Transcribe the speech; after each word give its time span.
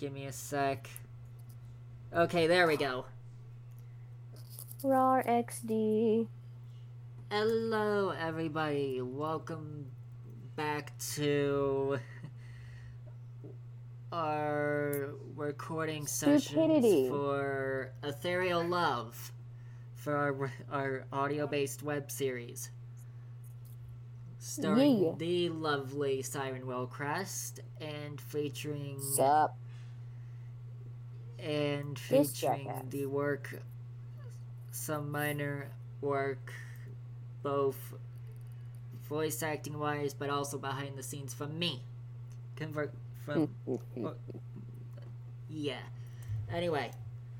Give 0.00 0.14
me 0.14 0.24
a 0.24 0.32
sec. 0.32 0.88
Okay, 2.16 2.46
there 2.46 2.66
we 2.66 2.78
go. 2.78 3.04
RAR 4.82 5.22
XD. 5.24 6.26
Hello, 7.30 8.08
everybody. 8.08 9.02
Welcome 9.02 9.84
back 10.56 10.96
to 11.16 11.98
our 14.10 15.10
recording 15.36 16.06
sessions 16.06 17.10
for 17.10 17.92
Ethereal 18.02 18.64
Love 18.64 19.32
for 19.96 20.16
our, 20.16 20.50
our 20.72 21.04
audio 21.12 21.46
based 21.46 21.82
web 21.82 22.10
series. 22.10 22.70
Starring 24.38 25.04
Yeah. 25.04 25.12
the 25.18 25.50
lovely 25.50 26.22
Siren 26.22 26.62
Wellcrest 26.62 27.60
and 27.82 28.18
featuring 28.18 28.98
Sup? 28.98 29.54
And 31.42 31.98
featuring 31.98 32.70
the 32.90 33.06
work 33.06 33.60
some 34.70 35.10
minor 35.10 35.70
work 36.00 36.52
both 37.42 37.76
voice 39.08 39.42
acting 39.42 39.78
wise 39.78 40.14
but 40.14 40.30
also 40.30 40.58
behind 40.58 40.96
the 40.96 41.02
scenes 41.02 41.34
from 41.34 41.58
me. 41.58 41.82
Convert 42.56 42.92
from 43.24 43.48
oh, 43.68 44.14
yeah. 45.48 45.80
Anyway 46.52 46.90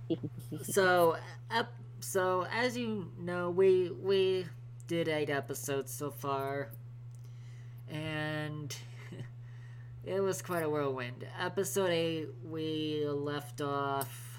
so 0.62 1.16
up 1.50 1.72
so 2.00 2.46
as 2.52 2.76
you 2.76 3.10
know 3.18 3.50
we 3.50 3.90
we 3.90 4.46
did 4.86 5.08
eight 5.08 5.30
episodes 5.30 5.92
so 5.92 6.10
far 6.10 6.70
and 7.88 8.76
it 10.04 10.20
was 10.20 10.42
quite 10.42 10.62
a 10.62 10.68
whirlwind 10.68 11.26
episode 11.38 11.90
eight 11.90 12.28
we 12.44 13.04
left 13.06 13.60
off 13.60 14.30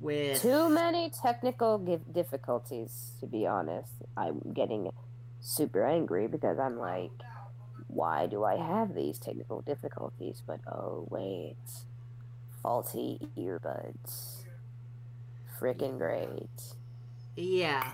with 0.00 0.42
Too 0.42 0.68
many 0.68 1.10
technical 1.10 1.78
difficulties, 2.12 3.12
to 3.20 3.26
be 3.26 3.46
honest. 3.46 3.92
I'm 4.16 4.40
getting 4.52 4.90
super 5.40 5.86
angry 5.86 6.26
because 6.26 6.58
I'm 6.58 6.78
like, 6.78 7.10
why 7.86 8.26
do 8.26 8.44
I 8.44 8.56
have 8.56 8.94
these 8.94 9.18
technical 9.18 9.62
difficulties? 9.62 10.42
But 10.46 10.60
oh, 10.66 11.06
wait. 11.10 11.56
Faulty 12.62 13.18
earbuds. 13.38 14.44
Freaking 15.58 15.96
great. 15.98 16.50
Yeah, 17.36 17.90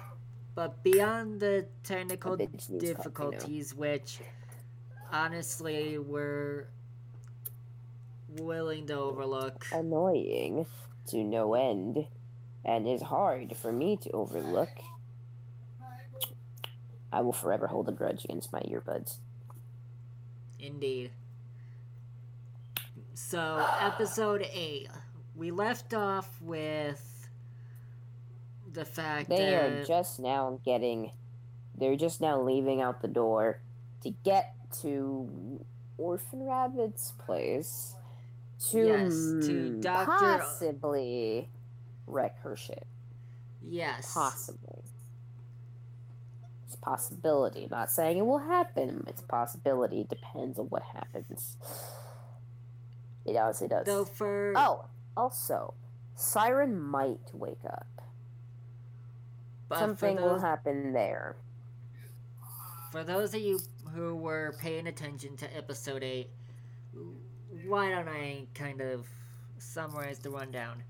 but 0.55 0.82
beyond 0.82 1.41
the 1.41 1.66
technical 1.84 2.34
A 2.34 2.38
coffee 2.38 2.50
now. 2.70 2.78
difficulties, 2.80 3.75
which 3.75 4.19
honestly 5.12 5.98
we're 5.98 6.66
willing 8.39 8.86
to 8.86 8.95
overlook. 8.95 9.67
Annoying 9.73 10.67
to 11.09 11.25
no 11.25 11.55
end, 11.55 12.06
and 12.64 12.87
is 12.87 13.03
hard 13.03 13.56
for 13.56 13.72
me 13.72 13.97
to 13.98 14.11
overlook. 14.11 14.70
I 17.12 17.20
will 17.22 17.33
forever 17.33 17.67
hold 17.67 17.89
a 17.89 17.92
grudge 17.92 18.25
against 18.25 18.53
my 18.53 18.61
earbuds. 18.61 19.17
Indeed. 20.59 21.11
So, 23.14 23.67
episode 23.81 24.47
8. 24.53 24.89
We 25.34 25.50
left 25.50 25.94
off 25.94 26.28
with 26.41 27.28
the 28.72 28.84
fact 28.84 29.28
They 29.28 29.55
are 29.55 29.84
just 29.84 30.20
now 30.20 30.61
getting. 30.65 31.12
They're 31.77 31.97
just 31.97 32.20
now 32.20 32.41
leaving 32.41 32.81
out 32.81 33.03
the 33.03 33.09
door 33.09 33.61
to 34.03 34.11
get 34.11 34.55
to 34.83 35.65
Orphan 35.97 36.47
Rabbit's 36.47 37.12
place 37.25 37.97
to, 38.70 38.86
Yes, 38.86 39.47
to 39.47 39.80
Dr. 39.80 40.06
possibly 40.06 41.48
wreck 42.06 42.39
her 42.42 42.56
ship. 42.56 42.86
yes. 43.62 44.12
Possibly. 44.15 44.82
It's 46.66 46.75
a 46.75 46.78
possibility. 46.78 47.66
Not 47.71 47.91
saying 47.91 48.19
it 48.19 48.26
will 48.26 48.38
happen. 48.38 49.04
It's 49.09 49.22
a 49.22 49.26
possibility. 49.26 50.04
Depends 50.09 50.59
on 50.59 50.66
what 50.66 50.82
happens. 50.82 51.56
It 53.26 53.37
honestly 53.37 53.69
does. 53.69 53.87
Though 53.87 54.04
for. 54.04 54.53
Oh, 54.56 54.84
also, 55.16 55.75
Siren 56.15 56.81
might 56.81 57.19
wake 57.32 57.65
up. 57.66 57.87
but 59.69 59.78
Something 59.78 60.16
will 60.16 60.38
happen 60.38 60.92
there. 60.92 61.37
For 62.92 63.04
those 63.04 63.34
of 63.34 63.41
you 63.41 63.60
who 63.94 64.16
were 64.16 64.54
paying 64.60 64.87
attention 64.87 65.37
to 65.38 65.56
episode 65.56 66.03
8, 66.03 66.28
why 67.70 67.88
don't 67.88 68.08
I 68.08 68.47
kind 68.53 68.81
of 68.81 69.06
summarize 69.58 70.19
the 70.19 70.31
rundown? 70.31 70.82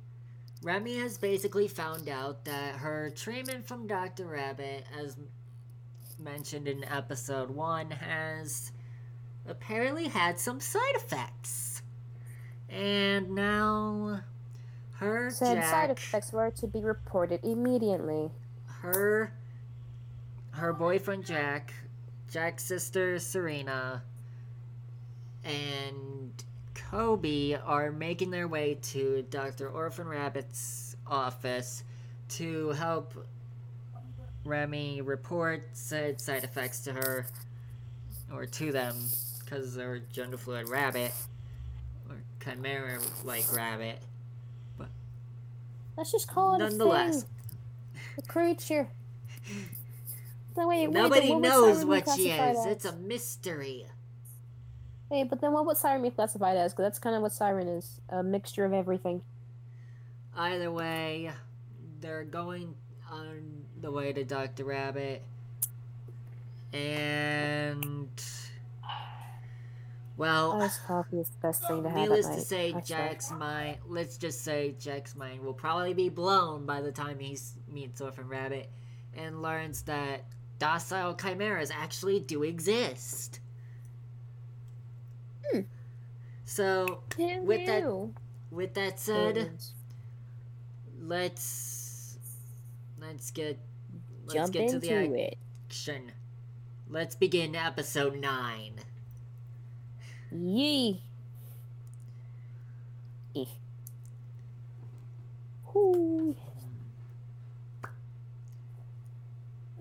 Remy 0.62 0.96
has 0.98 1.18
basically 1.18 1.68
found 1.68 2.08
out 2.08 2.44
that 2.46 2.76
her 2.76 3.12
treatment 3.14 3.66
from 3.66 3.86
Dr. 3.86 4.26
Rabbit, 4.26 4.84
as 4.98 5.16
mentioned 6.19 6.69
in 6.69 6.84
episode 6.84 7.50
1, 7.50 7.90
has 7.90 8.72
apparently 9.46 10.08
had 10.08 10.38
some 10.38 10.58
side 10.58 10.94
effects. 10.96 11.82
And 12.69 13.30
now 13.30 14.20
her 14.92 15.30
Said 15.30 15.56
Jack 15.56 15.70
side 15.70 15.90
effects 15.90 16.32
were 16.32 16.50
to 16.50 16.66
be 16.66 16.80
reported 16.80 17.40
immediately. 17.42 18.30
her 18.66 19.32
her 20.52 20.72
boyfriend 20.72 21.24
Jack, 21.24 21.72
Jack's 22.30 22.64
sister 22.64 23.19
Serena, 23.19 24.02
and 25.44 26.19
Kobe 26.90 27.54
are 27.54 27.92
making 27.92 28.30
their 28.30 28.48
way 28.48 28.76
to 28.82 29.24
Dr. 29.30 29.68
Orphan 29.68 30.08
Rabbit's 30.08 30.96
office 31.06 31.84
to 32.30 32.70
help 32.70 33.14
Remy 34.44 35.00
report 35.02 35.68
said 35.72 36.20
side 36.20 36.42
effects 36.42 36.80
to 36.80 36.92
her 36.92 37.26
or 38.32 38.46
to 38.46 38.72
them 38.72 38.96
because 39.44 39.74
they're 39.74 40.00
gender 40.12 40.36
fluid 40.36 40.68
rabbit 40.68 41.12
or 42.08 42.16
chimera 42.42 42.98
like 43.24 43.44
rabbit. 43.54 43.98
But 44.76 44.88
Let's 45.96 46.10
just 46.10 46.28
call 46.28 46.56
it 46.56 46.58
Nonetheless. 46.58 47.18
a 47.18 47.20
thing. 47.20 47.28
A 48.18 48.22
creature. 48.22 48.88
No, 50.56 50.66
wait, 50.66 50.88
wait, 50.88 50.90
Nobody 50.90 51.32
knows 51.32 51.84
what 51.84 52.08
she 52.16 52.28
is. 52.30 52.66
It's 52.66 52.84
a 52.84 52.92
mystery. 52.96 53.86
Wait, 55.10 55.28
but 55.28 55.41
then 55.41 55.53
what 55.53 55.66
would 55.66 55.76
Siren 55.76 56.03
be 56.03 56.10
classified 56.10 56.56
as? 56.56 56.72
Because 56.72 56.84
that's 56.84 56.98
kind 57.00 57.16
of 57.16 57.22
what 57.22 57.32
Siren 57.32 57.66
is. 57.66 58.00
A 58.10 58.22
mixture 58.22 58.65
of 58.65 58.72
everything. 58.72 59.22
Either 60.37 60.71
way, 60.71 61.32
they're 62.00 62.25
going 62.25 62.75
on 63.10 63.65
the 63.81 63.91
way 63.91 64.12
to 64.12 64.25
Dr. 64.25 64.65
Rabbit. 64.65 65.22
And. 66.72 68.09
Well, 70.16 70.60
Iced 70.60 70.87
coffee 70.87 71.19
is 71.19 71.28
the 71.28 71.38
best 71.49 71.66
thing 71.66 71.82
to 71.82 71.88
have 71.88 71.99
needless 71.99 72.26
to 72.26 72.41
say. 72.41 72.75
Jack's 72.84 73.32
mind. 73.32 73.78
Let's 73.88 74.16
just 74.16 74.44
say 74.44 74.75
Jack's 74.78 75.16
mind 75.16 75.41
will 75.41 75.54
probably 75.54 75.94
be 75.94 76.09
blown 76.10 76.66
by 76.66 76.82
the 76.82 76.93
time 76.93 77.19
he 77.19 77.37
meets 77.66 78.00
Orphan 78.00 78.28
Rabbit 78.28 78.70
and 79.16 79.43
learns 79.43 79.82
that 79.82 80.25
docile 80.59 81.15
chimeras 81.15 81.70
actually 81.75 82.20
do 82.20 82.43
exist. 82.43 83.41
Hmm. 85.53 85.61
So, 86.44 87.03
Who 87.16 87.41
with 87.43 87.66
that 87.66 87.84
with 88.50 88.75
that 88.75 88.99
said, 88.99 89.37
Aliens. 89.37 89.75
let's 91.00 92.19
let's 93.00 93.31
get 93.31 93.59
let's 94.27 94.34
Jump 94.34 94.53
get 94.53 94.69
to 94.71 94.75
into 94.77 94.81
the 94.81 95.19
it. 95.21 95.38
action. 95.69 96.12
Let's 96.88 97.15
begin 97.15 97.55
episode 97.55 98.16
nine. 98.21 98.81
Yee. 100.33 101.03
Eh. 103.37 103.44
Hoo. 105.67 106.35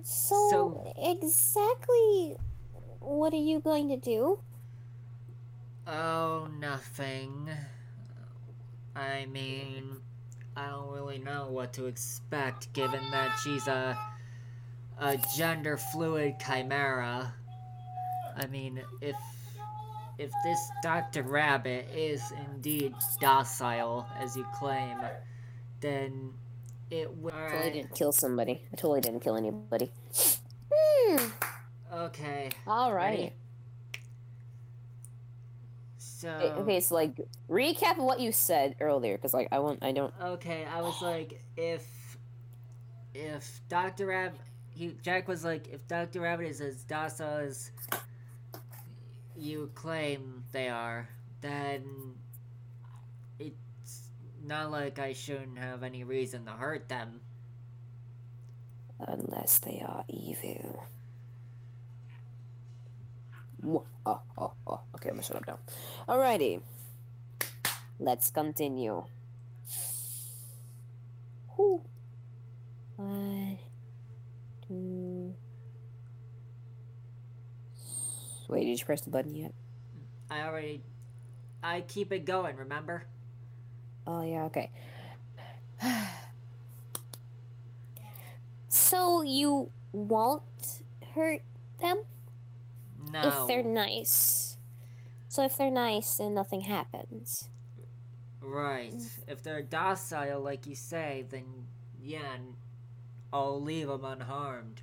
So, 0.04 0.50
So- 0.50 0.94
exactly 0.98 2.36
what 3.00 3.34
are 3.34 3.38
you 3.38 3.60
going 3.60 3.90
to 3.90 3.98
do? 3.98 4.40
Oh, 5.92 6.48
nothing. 6.60 7.50
I 8.96 9.26
mean, 9.26 9.98
I 10.56 10.70
don't 10.70 10.92
really 10.92 11.18
know 11.18 11.48
what 11.50 11.74
to 11.74 11.88
expect 11.88 12.72
given 12.74 13.10
that 13.10 13.40
she's 13.44 13.68
a 13.68 13.98
a 15.00 15.18
gender 15.36 15.78
fluid 15.78 16.36
chimera. 16.40 17.34
I 18.38 18.46
mean, 18.48 18.84
if 19.02 19.16
if 20.20 20.32
this 20.44 20.60
Dr. 20.84 21.24
Rabbit 21.24 21.88
is 21.96 22.22
indeed 22.52 22.94
docile 23.20 24.06
as 24.20 24.36
you 24.36 24.46
claim, 24.54 24.98
then 25.80 26.34
it 26.92 27.12
will 27.18 27.34
I 27.34 27.50
totally 27.50 27.72
didn't 27.72 27.96
kill 27.96 28.12
somebody. 28.12 28.62
I 28.72 28.76
totally 28.76 29.02
didn't 29.02 29.22
kill 29.22 29.38
anybody. 29.38 29.92
Hmm. 30.72 31.26
Okay. 31.92 32.50
All 32.68 32.94
Ready? 32.94 33.34
Right. 36.24 36.42
So 36.42 36.56
Okay, 36.60 36.80
so 36.80 36.96
like 36.96 37.20
recap 37.50 37.98
what 37.98 38.20
you 38.20 38.32
said 38.32 38.76
earlier, 38.80 39.18
because 39.18 39.34
like 39.34 39.48
I 39.52 39.60
won't, 39.60 39.84
I 39.84 39.92
don't. 39.92 40.14
Okay, 40.22 40.66
I 40.66 40.82
was 40.82 41.02
like, 41.02 41.42
if 41.58 41.86
if 43.14 43.62
Doctor 43.70 44.08
Rabbit, 44.08 44.40
he 44.70 44.96
Jack 45.02 45.28
was 45.28 45.44
like, 45.44 45.68
if 45.70 45.88
Doctor 45.88 46.22
Rabbit 46.22 46.48
is 46.48 46.62
as 46.62 46.84
docile 46.84 47.40
as 47.40 47.72
you 49.36 49.72
claim 49.76 50.44
they 50.52 50.70
are, 50.70 51.10
then 51.42 52.16
it's 53.40 54.10
not 54.44 54.72
like 54.72 55.00
I 55.00 55.14
shouldn't 55.14 55.58
have 55.58 55.84
any 55.84 56.04
reason 56.04 56.46
to 56.46 56.52
hurt 56.52 56.90
them. 56.90 57.22
Unless 59.00 59.60
they 59.60 59.82
are 59.86 60.04
evil. 60.10 60.84
Oh, 63.66 63.84
oh, 64.06 64.54
oh. 64.68 64.80
Okay, 64.96 65.10
I'm 65.10 65.16
gonna 65.16 65.24
shut 65.24 65.38
up 65.38 65.48
now. 65.48 65.60
Alrighty. 66.08 66.62
Let's 68.00 68.32
continue. 68.32 69.04
Whew. 71.56 71.82
One, 72.96 73.58
two. 74.68 75.36
Wait, 78.48 78.66
did 78.66 78.80
you 78.80 78.86
press 78.86 79.02
the 79.02 79.10
button 79.10 79.36
yet? 79.36 79.54
I 80.30 80.42
already, 80.42 80.82
I 81.62 81.82
keep 81.82 82.12
it 82.12 82.26
going. 82.26 82.56
Remember? 82.56 83.04
Oh 84.08 84.24
yeah, 84.24 84.46
okay. 84.46 84.72
so 88.70 89.22
you 89.22 89.70
won't 89.92 90.44
hurt 91.14 91.42
them 91.82 92.04
No. 93.12 93.22
if 93.44 93.48
they're 93.48 93.64
nice. 93.64 94.58
So 95.28 95.44
if 95.44 95.58
they're 95.58 95.72
nice, 95.72 96.18
then 96.18 96.34
nothing 96.34 96.62
happens. 96.62 97.50
Right. 98.42 98.94
If 99.28 99.44
they're 99.44 99.62
docile, 99.62 100.40
like 100.42 100.66
you 100.66 100.76
say, 100.76 101.26
then 101.30 101.46
yeah, 102.02 102.38
I'll 103.32 103.62
leave 103.62 103.88
them 103.88 104.06
unharmed. 104.06 104.82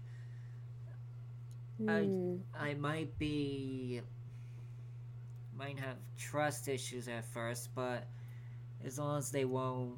I- 1.89 2.05
Hmm. 2.05 2.37
I 2.55 2.75
might 2.75 3.19
be. 3.19 4.01
might 5.55 5.79
have 5.79 5.97
trust 6.19 6.69
issues 6.69 7.09
at 7.09 7.25
first, 7.25 7.75
but 7.75 8.07
as 8.85 8.99
long 8.99 9.17
as 9.19 9.31
they 9.31 9.47
won't 9.47 9.97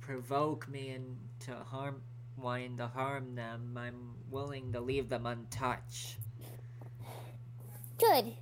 provoke 0.00 0.68
me 0.68 0.90
into 0.90 1.54
harm, 1.64 2.02
wanting 2.36 2.76
to 2.78 2.88
harm 2.88 3.34
them, 3.36 3.76
I'm 3.78 4.16
willing 4.30 4.72
to 4.72 4.80
leave 4.80 5.08
them 5.08 5.24
untouched. 5.26 6.18
Good. 7.98 8.34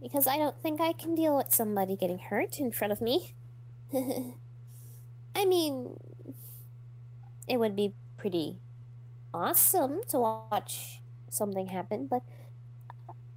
Because 0.00 0.26
I 0.26 0.36
don't 0.36 0.60
think 0.60 0.80
I 0.80 0.92
can 0.92 1.14
deal 1.14 1.36
with 1.36 1.52
somebody 1.52 1.96
getting 1.96 2.18
hurt 2.18 2.58
in 2.58 2.72
front 2.72 2.92
of 2.92 3.00
me. 3.00 3.34
I 3.94 5.44
mean, 5.44 5.96
it 7.46 7.58
would 7.58 7.76
be 7.76 7.94
pretty 8.16 8.58
awesome 9.32 10.00
to 10.08 10.18
watch 10.18 11.00
something 11.30 11.68
happen, 11.68 12.06
but 12.06 12.22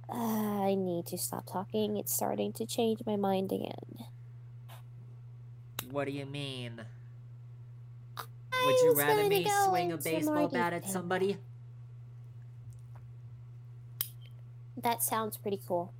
uh, 0.08 0.62
I 0.62 0.74
need 0.74 1.06
to 1.06 1.18
stop 1.18 1.46
talking. 1.46 1.96
It's 1.96 2.12
starting 2.12 2.52
to 2.54 2.66
change 2.66 3.00
my 3.06 3.16
mind 3.16 3.52
again. 3.52 4.06
What 5.90 6.06
do 6.06 6.12
you 6.12 6.26
mean? 6.26 6.82
I 8.52 8.62
Would 8.66 8.80
you 8.80 8.94
rather 8.94 9.28
me 9.28 9.46
swing 9.64 9.92
a 9.92 9.96
baseball 9.96 10.48
bat 10.48 10.72
at 10.72 10.88
somebody? 10.88 11.38
That 14.82 15.02
sounds 15.02 15.36
pretty 15.36 15.60
cool. 15.66 15.92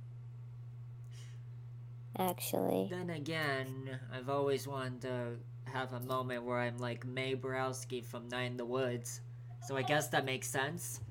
Actually. 2.17 2.87
Then 2.89 3.09
again, 3.09 3.99
I've 4.13 4.29
always 4.29 4.67
wanted 4.67 5.01
to 5.01 5.35
have 5.65 5.93
a 5.93 5.99
moment 5.99 6.43
where 6.43 6.59
I'm 6.59 6.77
like 6.77 7.05
Mae 7.05 7.33
Borowski 7.33 8.01
from 8.01 8.27
Night 8.29 8.51
in 8.51 8.57
the 8.57 8.65
Woods. 8.65 9.21
So 9.67 9.75
I 9.75 9.81
guess 9.81 10.07
that 10.09 10.25
makes 10.25 10.47
sense. 10.47 11.01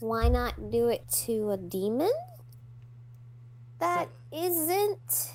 Why 0.00 0.28
not 0.28 0.70
do 0.70 0.88
it 0.88 1.08
to 1.26 1.50
a 1.50 1.56
demon? 1.56 2.10
That 3.78 4.08
not 4.32 5.32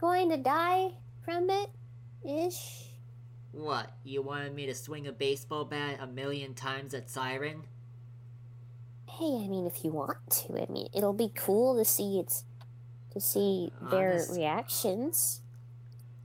going 0.00 0.30
to 0.30 0.36
die 0.36 0.92
from 1.24 1.50
it 1.50 1.70
ish. 2.24 2.88
What, 3.52 3.90
you 4.04 4.22
wanted 4.22 4.54
me 4.54 4.66
to 4.66 4.74
swing 4.74 5.06
a 5.06 5.12
baseball 5.12 5.64
bat 5.64 5.98
a 6.00 6.06
million 6.06 6.54
times 6.54 6.94
at 6.94 7.10
Siren? 7.10 7.64
Hey, 9.18 9.44
I 9.44 9.46
mean, 9.46 9.66
if 9.66 9.84
you 9.84 9.90
want 9.92 10.18
to, 10.30 10.62
I 10.62 10.72
mean, 10.72 10.88
it'll 10.94 11.12
be 11.12 11.30
cool 11.34 11.76
to 11.76 11.84
see 11.84 12.18
its, 12.18 12.44
to 13.12 13.20
see 13.20 13.70
their 13.90 14.12
Honest- 14.12 14.32
reactions. 14.32 15.42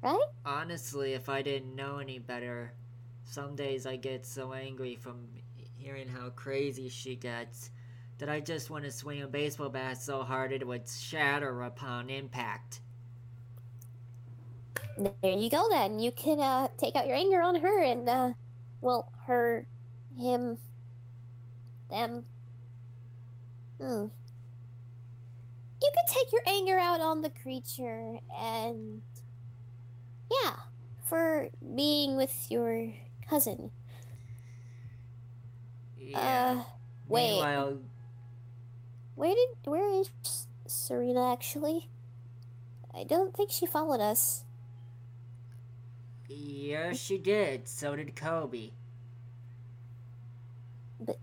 Right? 0.01 0.23
Honestly, 0.45 1.13
if 1.13 1.27
I 1.27 1.41
didn't 1.41 1.75
know 1.75 1.97
any 1.97 2.17
better, 2.19 2.71
some 3.25 3.55
days 3.55 3.85
I 3.85 3.97
get 3.97 4.25
so 4.25 4.53
angry 4.53 4.95
from 4.95 5.27
hearing 5.77 6.07
how 6.07 6.29
crazy 6.29 6.87
she 6.87 7.15
gets 7.15 7.71
that 8.19 8.29
I 8.29 8.39
just 8.39 8.69
want 8.69 8.85
to 8.85 8.91
swing 8.91 9.21
a 9.21 9.27
baseball 9.27 9.69
bat 9.69 9.97
so 10.01 10.23
hard 10.23 10.51
it 10.53 10.65
would 10.65 10.87
shatter 10.87 11.63
upon 11.63 12.09
impact. 12.09 12.79
There 14.97 15.31
you 15.37 15.49
go. 15.49 15.67
Then 15.69 15.99
you 15.99 16.11
can 16.11 16.39
uh, 16.39 16.69
take 16.77 16.95
out 16.95 17.05
your 17.05 17.17
anger 17.17 17.41
on 17.41 17.55
her 17.55 17.83
and, 17.83 18.07
uh, 18.07 18.33
well, 18.81 19.11
her, 19.25 19.67
him, 20.17 20.57
them. 21.89 22.23
Hmm. 23.79 24.07
You 25.81 25.91
could 25.93 26.13
take 26.13 26.31
your 26.31 26.41
anger 26.47 26.77
out 26.79 27.01
on 27.01 27.21
the 27.21 27.29
creature 27.29 28.19
and, 28.35 29.01
yeah, 30.31 30.55
for 31.03 31.49
being 31.75 32.15
with 32.17 32.47
your 32.49 32.93
cousin. 33.29 33.71
Yeah. 35.97 36.19
Uh, 36.19 36.63
wait. 37.07 37.31
Meanwhile, 37.33 37.79
where 39.15 39.33
did 39.35 39.49
where 39.65 39.89
is 40.01 40.09
Serena 40.67 41.31
actually? 41.31 41.89
I 42.93 43.03
don't 43.03 43.35
think 43.35 43.51
she 43.51 43.65
followed 43.65 44.01
us. 44.01 44.45
yeah, 46.29 46.93
she 46.93 47.17
did. 47.17 47.67
So 47.67 47.95
did 47.95 48.15
Kobe. 48.15 48.71
But 50.99 51.17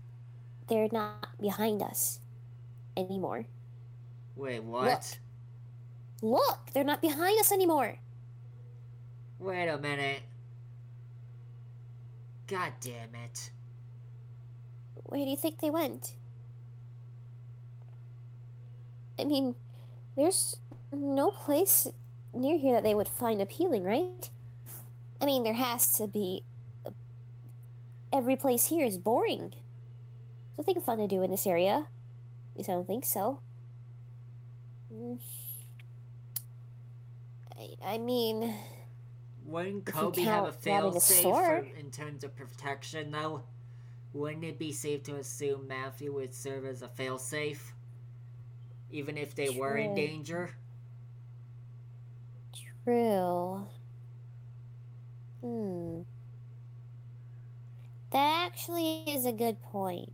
they're 0.67 0.89
not 0.91 1.39
behind 1.39 1.81
us 1.81 2.19
anymore. 2.97 3.45
Wait, 4.35 4.63
what? 4.63 5.19
Look, 6.21 6.59
they're 6.73 6.83
not 6.83 7.01
behind 7.01 7.39
us 7.39 7.51
anymore. 7.51 7.99
Wait 9.39 9.67
a 9.67 9.77
minute. 9.77 10.21
God 12.47 12.73
damn 12.79 13.15
it. 13.23 13.51
Where 15.03 15.23
do 15.23 15.29
you 15.29 15.37
think 15.37 15.59
they 15.59 15.69
went? 15.69 16.13
I 19.19 19.23
mean, 19.23 19.55
there's 20.15 20.57
no 20.91 21.31
place 21.31 21.87
near 22.33 22.57
here 22.57 22.73
that 22.73 22.83
they 22.83 22.95
would 22.95 23.07
find 23.07 23.41
appealing, 23.41 23.83
right? 23.83 24.29
I 25.21 25.25
mean, 25.25 25.43
there 25.43 25.53
has 25.53 25.93
to 25.93 26.07
be. 26.07 26.43
Every 28.11 28.35
place 28.35 28.67
here 28.67 28.85
is 28.85 28.97
boring. 28.97 29.53
Nothing 30.57 30.81
fun 30.81 30.97
to 30.99 31.07
do 31.07 31.21
in 31.21 31.31
this 31.31 31.47
area. 31.47 31.87
I 32.57 32.61
don't 32.61 32.87
think 32.87 33.05
so. 33.05 33.39
Mm. 34.93 35.19
I, 37.57 37.93
I 37.93 37.97
mean, 37.97 38.53
Wouldn't 39.45 39.85
Kobe 39.85 40.21
have 40.23 40.45
a 40.45 40.51
failsafe 40.51 41.75
a 41.75 41.79
in 41.79 41.91
terms 41.91 42.23
of 42.23 42.35
protection, 42.35 43.11
though? 43.11 43.43
Wouldn't 44.13 44.45
it 44.45 44.57
be 44.57 44.71
safe 44.71 45.03
to 45.03 45.15
assume 45.17 45.67
Matthew 45.67 46.13
would 46.13 46.33
serve 46.33 46.65
as 46.65 46.81
a 46.81 46.87
failsafe? 46.87 47.59
Even 48.91 49.17
if 49.17 49.35
they 49.35 49.49
were 49.49 49.75
in 49.75 49.93
danger? 49.93 50.51
True. 52.85 53.67
Hmm. 55.41 56.01
That 58.11 58.47
actually 58.47 59.03
is 59.07 59.25
a 59.25 59.33
good 59.33 59.61
point. 59.61 60.13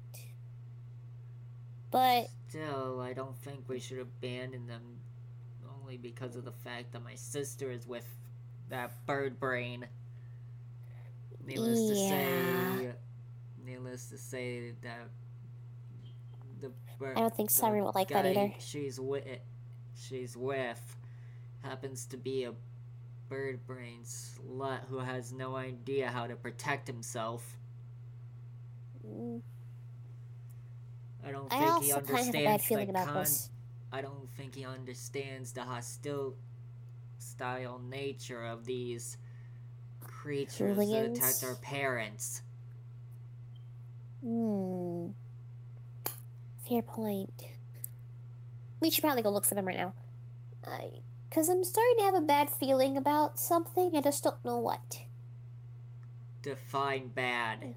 But 1.92 2.28
Still, 2.50 3.00
I 3.02 3.14
don't 3.14 3.36
think 3.38 3.64
we 3.68 3.80
should 3.80 4.00
abandon 4.00 4.68
them 4.68 4.82
only 5.82 5.98
because 5.98 6.36
of 6.36 6.46
the 6.46 6.52
fact 6.52 6.92
that 6.94 7.04
my 7.04 7.16
sister 7.16 7.72
is 7.72 7.88
with 7.88 8.06
that 8.70 9.06
bird 9.06 9.40
brain. 9.40 9.86
Needless 11.46 11.88
to 11.88 11.96
say, 11.96 12.84
Yeah. 12.84 12.92
needless 13.66 14.10
to 14.10 14.18
say 14.18 14.72
that 14.82 15.10
the 16.62 16.72
bird. 17.00 17.18
I 17.18 17.22
don't 17.22 17.36
think 17.36 17.50
Siren 17.50 17.84
would 17.84 17.96
like 17.96 18.10
that 18.10 18.26
either. 18.26 18.54
She's 18.60 19.00
with, 19.00 19.26
she's 19.96 20.38
with, 20.38 20.98
happens 21.64 22.06
to 22.08 22.18
be 22.18 22.44
a 22.46 22.54
bird 23.30 23.66
brain 23.66 24.02
slut 24.04 24.86
who 24.90 25.00
has 25.00 25.32
no 25.32 25.56
idea 25.56 26.10
how 26.10 26.28
to 26.28 26.36
protect 26.36 26.88
himself. 26.88 27.58
mm, 29.06 29.42
I 31.26 31.32
don't 31.32 31.54
I 31.54 31.60
think 31.60 31.84
he 31.84 31.92
also 31.92 32.06
kind 32.06 32.28
of 32.28 32.34
bad 32.34 32.38
understands 32.38 32.66
feeling 32.66 32.86
the 32.88 32.92
about 32.92 33.08
con- 33.08 33.24
this. 33.24 33.50
I 33.92 34.02
don't 34.02 34.30
think 34.38 34.56
he 34.56 34.66
understands 34.66 35.52
the 35.52 35.64
hostile 35.64 36.36
style 37.20 37.80
nature 37.80 38.44
of 38.44 38.66
these 38.66 39.18
creatures 40.00 40.78
that 40.78 40.86
Hooligans? 40.86 41.18
attacked 41.18 41.44
our 41.44 41.56
parents. 41.56 42.42
Hmm. 44.24 45.08
Fair 46.68 46.82
point. 46.82 47.44
We 48.80 48.90
should 48.90 49.04
probably 49.04 49.22
go 49.22 49.30
look 49.30 49.46
for 49.46 49.56
them 49.56 49.66
right 49.68 49.78
now. 49.78 49.94
I, 50.66 50.90
cause 51.32 51.50
I'm 51.50 51.64
starting 51.64 51.98
to 51.98 52.04
have 52.04 52.16
a 52.16 52.22
bad 52.22 52.50
feeling 52.50 52.98
about 52.98 53.40
something. 53.40 53.92
I 53.96 54.02
just 54.02 54.24
don't 54.24 54.44
know 54.46 54.58
what. 54.58 55.02
Define 56.42 57.10
bad. 57.10 57.76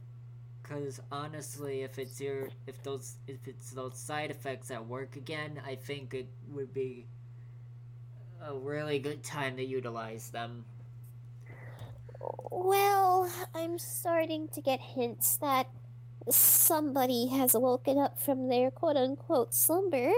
Cause 0.64 0.98
honestly, 1.12 1.82
if 1.82 1.98
it's 1.98 2.20
your 2.20 2.48
if 2.66 2.82
those 2.82 3.16
if 3.28 3.46
it's 3.46 3.70
those 3.70 3.98
side 3.98 4.30
effects 4.30 4.70
at 4.70 4.86
work 4.86 5.14
again, 5.14 5.60
I 5.64 5.74
think 5.74 6.14
it 6.14 6.26
would 6.48 6.72
be 6.72 7.06
a 8.42 8.54
really 8.54 8.98
good 8.98 9.22
time 9.22 9.56
to 9.58 9.64
utilize 9.64 10.30
them. 10.30 10.64
Well, 12.50 13.30
I'm 13.54 13.78
starting 13.78 14.48
to 14.48 14.62
get 14.62 14.80
hints 14.80 15.36
that 15.36 15.68
somebody 16.30 17.26
has 17.26 17.52
woken 17.52 17.98
up 17.98 18.18
from 18.18 18.48
their 18.48 18.70
quote 18.70 18.96
unquote 18.96 19.52
slumber 19.52 20.12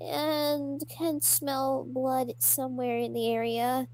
and 0.00 0.82
can 0.88 1.20
smell 1.20 1.84
blood 1.84 2.34
somewhere 2.38 2.98
in 2.98 3.14
the 3.14 3.32
area, 3.32 3.88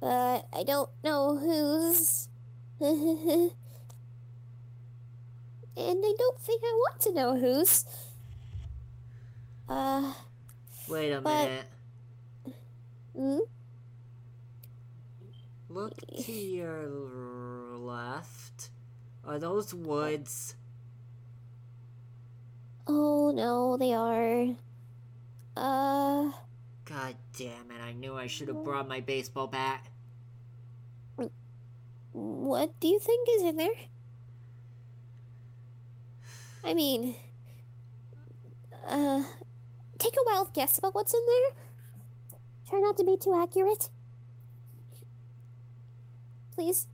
but 0.00 0.46
I 0.54 0.64
don't 0.64 0.90
know 1.04 1.36
whose. 1.36 2.28
and 5.76 5.98
I 6.04 6.14
don't 6.18 6.38
think 6.40 6.62
I 6.64 6.72
want 6.72 7.00
to 7.00 7.12
know 7.12 7.36
whose. 7.36 7.84
Uh, 9.68 10.12
Wait 10.88 11.12
a 11.12 11.20
But- 11.20 11.48
minute. 11.48 11.66
mm, 13.18 13.40
Look 15.68 15.94
to 16.24 16.32
your 16.32 16.86
left. 17.78 18.70
Are 19.24 19.38
those 19.38 19.72
woods? 19.72 20.54
oh 22.86 23.30
no, 23.30 23.76
they 23.78 23.94
are. 23.94 24.54
Uh, 25.56 26.32
God 26.84 27.14
damn 27.38 27.70
it, 27.70 27.80
I 27.82 27.92
knew 27.92 28.14
I 28.16 28.26
should 28.26 28.48
have 28.48 28.64
brought 28.64 28.88
my 28.88 29.00
baseball 29.00 29.46
bat. 29.46 29.86
What 32.12 32.78
do 32.80 32.88
you 32.88 32.98
think 32.98 33.28
is 33.30 33.42
in 33.44 33.56
there? 33.56 33.70
I 36.64 36.74
mean, 36.74 37.16
uh, 38.86 39.22
take 39.98 40.14
a 40.14 40.24
wild 40.26 40.52
guess 40.54 40.78
about 40.78 40.94
what's 40.94 41.14
in 41.14 41.20
there. 41.26 41.50
Try 42.68 42.80
not 42.80 42.96
to 42.98 43.04
be 43.04 43.16
too 43.16 43.34
accurate. 43.34 43.88
Please. 46.54 46.86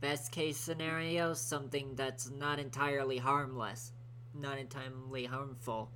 Best 0.00 0.30
case 0.30 0.56
scenario, 0.58 1.34
something 1.34 1.94
that's 1.96 2.30
not 2.30 2.58
entirely 2.60 3.18
harmless, 3.18 3.92
not 4.34 4.58
entirely 4.58 5.24
harmful, 5.24 5.90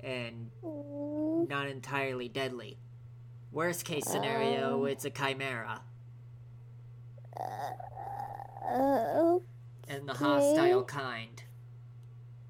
and 0.00 0.50
Mm, 0.64 1.48
not 1.48 1.68
entirely 1.68 2.28
deadly. 2.28 2.78
Worst 3.52 3.84
case 3.84 4.06
scenario, 4.08 4.84
Um. 4.84 4.86
it's 4.86 5.04
a 5.04 5.10
chimera, 5.10 5.82
Uh, 8.62 9.38
and 9.90 10.08
the 10.08 10.12
Okay. 10.12 10.24
hostile 10.24 10.84
kind. 10.84 11.42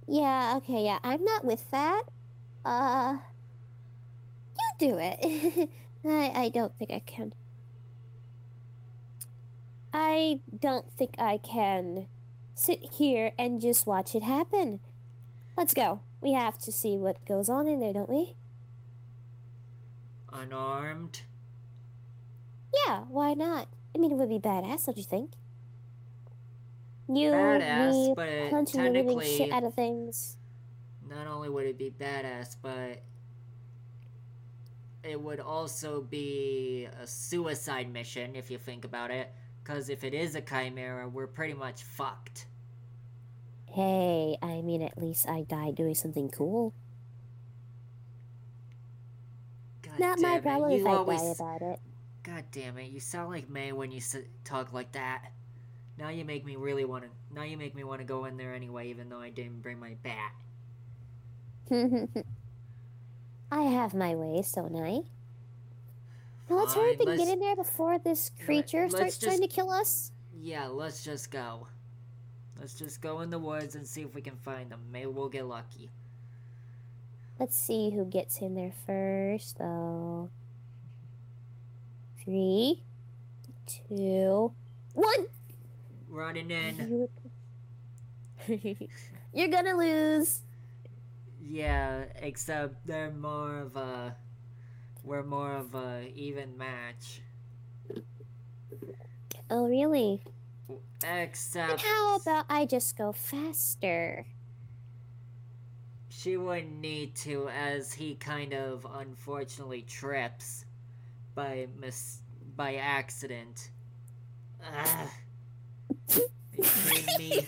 yeah, 0.06 0.54
okay, 0.59 0.85
yeah, 0.85 0.99
I'm 1.02 1.25
not 1.25 1.44
with 1.44 1.70
that. 1.73 2.02
Uh, 2.64 3.18
you 4.59 4.88
do 4.90 4.99
it. 5.00 5.70
I, 6.04 6.32
I 6.44 6.49
don't 6.50 6.76
think 6.78 6.90
I 6.92 7.00
can. 7.00 7.32
I 9.92 10.40
don't 10.61 10.90
think 10.92 11.14
I 11.18 11.38
can 11.38 12.06
sit 12.54 12.82
here 12.92 13.32
and 13.38 13.61
just 13.61 13.87
watch 13.87 14.14
it 14.14 14.23
happen. 14.23 14.80
Let's 15.56 15.75
go. 15.75 16.00
We 16.20 16.32
have 16.32 16.59
to 16.61 16.73
see 16.73 16.97
what 16.97 17.25
goes 17.26 17.49
on 17.49 17.66
in 17.68 17.80
there, 17.80 17.92
don't 17.92 18.11
we? 18.11 18.35
Unarmed? 20.32 21.23
Yeah, 22.87 23.00
why 23.09 23.35
not? 23.35 23.68
I 23.94 23.99
mean, 23.99 24.12
it 24.12 24.16
would 24.16 24.28
be 24.28 24.38
badass, 24.38 24.87
don't 24.87 24.97
you 24.99 25.04
think? 25.04 25.32
You, 27.12 27.31
Badass, 27.33 28.14
but 28.14 28.50
punching 28.50 28.81
the 28.81 28.87
shit 28.87 28.95
technically- 28.95 29.52
out 29.52 29.64
of 29.64 29.75
things. 29.75 30.37
Not 31.09 31.26
only 31.26 31.49
would 31.49 31.67
it 31.67 31.76
be 31.76 31.90
badass, 31.90 32.55
but 32.62 33.02
it 35.02 35.21
would 35.21 35.40
also 35.40 36.02
be 36.02 36.87
a 37.02 37.07
suicide 37.07 37.93
mission 37.93 38.37
if 38.37 38.49
you 38.49 38.59
think 38.59 38.85
about 38.85 39.11
it. 39.11 39.33
Because 39.62 39.88
if 39.88 40.05
it 40.05 40.14
is 40.14 40.37
a 40.37 40.40
chimera, 40.40 41.09
we're 41.09 41.26
pretty 41.26 41.55
much 41.55 41.83
fucked. 41.83 42.47
Hey, 43.67 44.37
I 44.40 44.62
mean, 44.62 44.83
at 44.83 44.99
least 44.99 45.29
I 45.29 45.43
died 45.43 45.75
doing 45.75 45.95
something 45.95 46.31
cool. 46.31 46.75
God 49.83 49.99
Not 49.99 50.19
damn 50.19 50.31
my 50.31 50.37
it, 50.37 50.43
problem 50.43 50.71
you 50.71 50.81
if 50.81 50.87
I 50.87 50.95
always... 50.95 51.21
die 51.21 51.31
about 51.31 51.62
it. 51.62 51.81
God 52.23 52.45
damn 52.52 52.79
it! 52.79 52.90
You 52.90 53.00
sound 53.00 53.31
like 53.31 53.49
Mae 53.49 53.73
when 53.73 53.90
you 53.90 54.00
talk 54.45 54.73
like 54.73 54.93
that. 54.93 55.33
Now 56.00 56.09
you 56.09 56.25
make 56.25 56.47
me 56.47 56.57
really 56.57 56.87
want 56.87 57.04
to. 57.04 57.11
Now 57.35 57.42
you 57.42 57.59
make 57.59 57.75
me 57.75 57.85
want 57.85 58.00
to 58.00 58.07
go 58.07 58.25
in 58.25 58.38
there 58.38 58.54
anyway, 58.54 58.88
even 58.88 59.11
though 59.11 59.21
I 59.21 59.28
didn't 59.28 59.61
bring 59.61 59.78
my 59.78 59.97
bat. 60.02 60.33
I 63.52 63.62
have 63.62 63.92
my 63.92 64.14
ways, 64.14 64.50
don't 64.50 64.75
I? 64.76 65.02
Now 66.49 66.57
let's 66.57 66.75
hurry 66.75 66.95
up 66.95 67.00
and 67.00 67.19
get 67.19 67.28
in 67.28 67.38
there 67.38 67.54
before 67.54 67.99
this 67.99 68.30
creature 68.45 68.88
let's 68.88 68.95
starts 68.95 69.19
trying 69.19 69.42
to 69.42 69.47
kill 69.47 69.71
us. 69.71 70.11
Yeah, 70.40 70.69
let's 70.69 71.04
just 71.04 71.30
go. 71.30 71.69
Let's 72.59 72.75
just 72.75 73.02
go 73.02 73.21
in 73.21 73.28
the 73.28 73.38
woods 73.38 73.75
and 73.75 73.87
see 73.87 74.00
if 74.00 74.14
we 74.14 74.23
can 74.23 74.37
find 74.37 74.71
them. 74.71 74.80
Maybe 74.90 75.07
we'll 75.07 75.28
get 75.28 75.45
lucky. 75.47 75.90
Let's 77.38 77.57
see 77.57 77.90
who 77.90 78.07
gets 78.07 78.38
in 78.38 78.54
there 78.54 78.73
first, 78.87 79.59
though. 79.59 80.30
Three, 82.25 82.83
two, 83.66 84.52
one. 84.95 85.26
Running 86.11 86.50
in. 86.50 87.09
You're 89.33 89.49
gonna 89.49 89.76
lose. 89.76 90.40
Yeah, 91.43 92.05
except 92.17 92.87
they're 92.87 93.12
more 93.12 93.59
of 93.59 93.76
a. 93.76 94.17
We're 95.05 95.23
more 95.23 95.55
of 95.55 95.75
a 95.75 96.12
even 96.14 96.59
match. 96.59 97.23
Oh, 99.49 99.67
really? 99.67 100.21
Except 101.02 101.81
how 101.81 102.17
about 102.17 102.45
I 102.49 102.67
just 102.67 102.99
go 102.99 103.12
faster? 103.12 104.26
she 106.21 106.37
wouldn't 106.37 106.81
need 106.81 107.14
to, 107.14 107.49
as 107.49 107.95
he 107.95 108.14
kind 108.17 108.52
of 108.52 108.87
unfortunately 108.97 109.81
trips 109.83 110.67
by 111.35 111.67
mis 111.79 112.21
by 112.57 112.75
accident. 112.75 113.71
Ugh. 114.62 115.09
Are 115.90 116.20
you 116.56 116.62
kidding 116.62 117.18
me? 117.18 117.47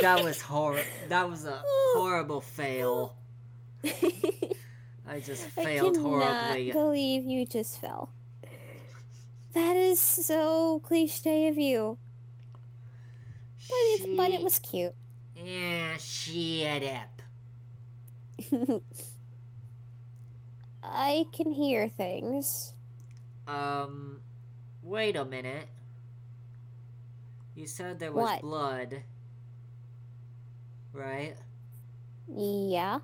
That 0.00 0.22
was 0.22 0.40
hor. 0.40 0.80
That 1.08 1.28
was 1.28 1.44
a 1.44 1.62
horrible 1.94 2.40
fail. 2.40 3.16
I 5.08 5.20
just 5.20 5.44
failed 5.44 5.94
cannot 5.94 6.10
horribly. 6.10 6.70
I 6.70 6.72
believe 6.72 7.24
you 7.24 7.46
just 7.46 7.80
fell. 7.80 8.10
That 9.54 9.76
is 9.76 9.98
so 10.00 10.80
cliche 10.80 11.48
of 11.48 11.56
you, 11.56 11.96
but 13.58 13.74
it, 13.74 14.16
but 14.16 14.30
it 14.30 14.42
was 14.42 14.58
cute. 14.58 14.94
Yeah, 15.34 15.96
shut 15.96 16.82
up. 16.82 17.22
I 20.82 21.24
can 21.32 21.52
hear 21.52 21.88
things. 21.88 22.74
Um, 23.46 24.20
wait 24.82 25.16
a 25.16 25.24
minute. 25.24 25.68
You 27.56 27.66
said 27.66 27.98
there 27.98 28.12
was 28.12 28.30
What? 28.30 28.40
blood, 28.40 29.02
right? 30.92 31.36
Yeah. 32.28 33.00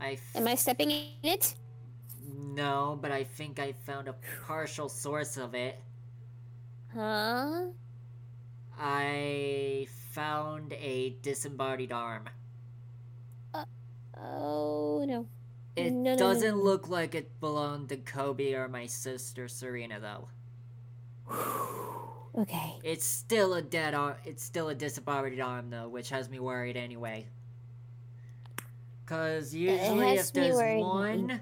I 0.00 0.12
f- 0.12 0.20
Am 0.34 0.46
I 0.48 0.54
stepping 0.54 0.90
in 0.90 1.06
it? 1.22 1.54
no, 2.26 2.98
but 3.00 3.12
I 3.12 3.24
think 3.24 3.58
I 3.58 3.72
found 3.72 4.08
a 4.08 4.14
partial 4.46 4.88
source 4.88 5.36
of 5.36 5.54
it. 5.54 5.78
Huh? 6.94 7.72
I 8.78 9.88
found 10.12 10.74
a 10.74 11.16
disembodied 11.22 11.92
arm. 11.92 12.28
Uh, 13.54 13.64
oh 14.16 15.04
no. 15.06 15.28
It 15.76 15.90
no, 15.90 16.16
doesn't 16.16 16.56
no. 16.56 16.58
look 16.58 16.88
like 16.88 17.14
it 17.14 17.38
belonged 17.38 17.88
to 17.90 17.96
Kobe 17.96 18.54
or 18.54 18.66
my 18.68 18.86
sister 18.86 19.46
Serena, 19.46 20.00
though. 20.00 20.28
Okay. 22.36 22.74
It's 22.82 23.04
still 23.06 23.54
a 23.54 23.62
dead 23.62 23.94
arm. 23.94 24.16
It's 24.24 24.42
still 24.42 24.68
a 24.68 24.74
disembodied 24.74 25.40
arm, 25.40 25.70
though, 25.70 25.88
which 25.88 26.10
has 26.10 26.28
me 26.28 26.40
worried 26.40 26.76
anyway. 26.76 27.26
Because 29.04 29.54
usually, 29.54 30.14
if 30.14 30.32
there's 30.32 30.56
one, 30.82 31.40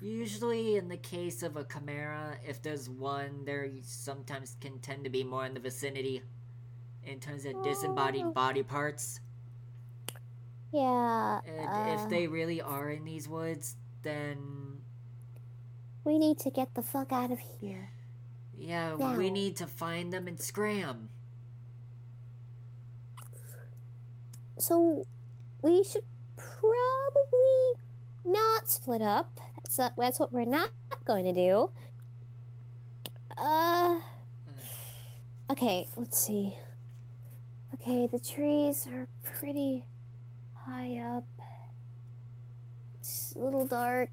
usually 0.00 0.76
in 0.76 0.88
the 0.88 0.96
case 0.96 1.42
of 1.42 1.56
a 1.56 1.64
chimera, 1.64 2.38
if 2.46 2.62
there's 2.62 2.88
one, 2.88 3.44
there 3.44 3.68
sometimes 3.82 4.56
can 4.60 4.78
tend 4.78 5.04
to 5.04 5.10
be 5.10 5.24
more 5.24 5.44
in 5.44 5.54
the 5.54 5.60
vicinity 5.60 6.22
in 7.04 7.18
terms 7.20 7.44
of 7.44 7.62
disembodied 7.62 8.24
Oh. 8.26 8.32
body 8.32 8.62
parts. 8.62 9.20
Yeah. 10.72 11.40
And 11.46 11.98
uh, 11.98 12.02
if 12.02 12.08
they 12.08 12.26
really 12.28 12.60
are 12.62 12.90
in 12.90 13.04
these 13.04 13.28
woods, 13.28 13.76
then 14.02 14.80
We 16.04 16.18
need 16.18 16.38
to 16.40 16.50
get 16.50 16.74
the 16.74 16.82
fuck 16.82 17.12
out 17.12 17.30
of 17.30 17.38
here. 17.60 17.90
Yeah, 18.60 18.94
we 18.94 19.30
need 19.30 19.56
to 19.56 19.66
find 19.66 20.12
them 20.12 20.28
and 20.28 20.38
scram. 20.38 21.08
So 24.58 25.06
we 25.62 25.82
should 25.82 26.04
probably 26.36 27.72
not 28.24 28.68
split 28.68 29.00
up. 29.00 29.40
That's 29.56 29.94
that's 29.96 30.20
what 30.20 30.32
we're 30.32 30.44
not 30.44 30.70
going 31.04 31.24
to 31.24 31.32
do. 31.32 31.70
Uh. 33.38 34.00
Okay, 35.50 35.88
let's 35.96 36.18
see. 36.18 36.54
Okay, 37.74 38.06
the 38.06 38.20
trees 38.20 38.86
are 38.92 39.08
pretty 39.24 39.84
high 40.54 40.98
up. 40.98 41.24
It's 42.98 43.32
a 43.34 43.38
little 43.38 43.66
dark. 43.66 44.10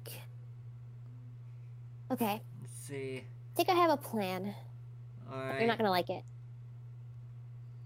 Okay, 2.10 2.40
Let's 2.62 2.86
see. 2.86 3.24
I 3.58 3.64
think 3.64 3.76
I 3.76 3.80
have 3.80 3.90
a 3.90 3.96
plan. 3.96 4.54
Alright. 5.28 5.58
You're 5.58 5.66
not 5.66 5.78
gonna 5.78 5.90
like 5.90 6.10
it. 6.10 6.22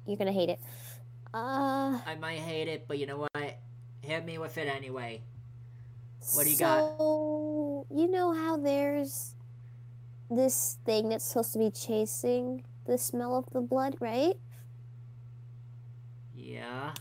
You're 0.07 0.19
gonna 0.19 0.31
hate 0.31 0.51
it. 0.51 0.61
Uh. 1.33 1.99
I 2.05 2.15
might 2.21 2.41
hate 2.41 2.69
it, 2.69 2.85
but 2.87 2.99
you 2.99 3.07
know 3.07 3.17
what? 3.17 3.59
Hit 4.03 4.27
me 4.27 4.37
with 4.37 4.59
it 4.59 4.69
anyway. 4.69 5.23
What 6.35 6.45
do 6.45 6.51
you 6.51 6.59
got? 6.59 6.99
so, 6.99 7.87
you 7.91 8.07
know 8.07 8.35
how 8.35 8.59
there's 8.59 9.35
this 10.31 10.77
thing 10.85 11.09
that's 11.09 11.25
supposed 11.25 11.55
to 11.55 11.59
be 11.59 11.71
chasing 11.71 12.65
the 12.85 12.99
smell 12.99 13.35
of 13.35 13.49
the 13.53 13.63
blood, 13.63 13.97
right? 13.99 14.35
Yeah. 16.37 16.93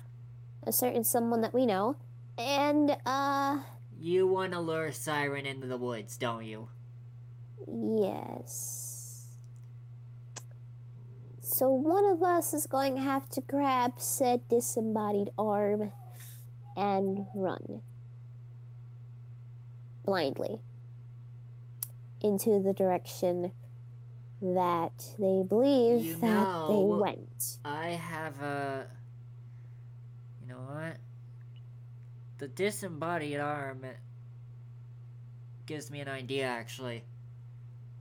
A 0.63 0.72
certain 0.72 1.04
someone 1.04 1.42
that 1.42 1.54
we 1.54 1.66
know. 1.66 1.98
And, 2.38 2.96
uh, 3.06 3.60
You 4.00 4.28
want 4.28 4.54
to 4.54 4.62
lure 4.62 4.94
Siren 4.94 5.46
into 5.46 5.68
the 5.68 5.78
woods, 5.78 6.16
don't 6.16 6.46
you? 6.46 6.70
Yes. 7.68 9.27
So, 11.41 11.70
one 11.70 12.06
of 12.06 12.24
us 12.24 12.53
is 12.53 12.65
going 12.65 12.96
to 12.96 13.01
have 13.01 13.30
to 13.30 13.41
grab 13.41 13.94
said 13.98 14.48
disembodied 14.50 15.30
arm 15.38 15.91
and 16.75 17.27
run 17.36 17.82
blindly 20.03 20.60
into 22.22 22.60
the 22.62 22.74
direction 22.74 23.51
that 24.41 24.91
they 25.20 25.44
believe 25.48 26.03
You 26.03 26.15
that 26.22 26.68
they 26.68 26.74
went. 26.74 27.58
I 27.63 27.89
have 27.89 28.41
a. 28.41 28.88
You 30.41 30.53
know 30.53 30.62
what? 30.62 30.98
The 32.39 32.48
disembodied 32.48 33.39
arm 33.39 33.86
gives 35.68 35.91
me 35.91 36.00
an 36.00 36.08
idea, 36.08 36.46
actually. 36.46 37.03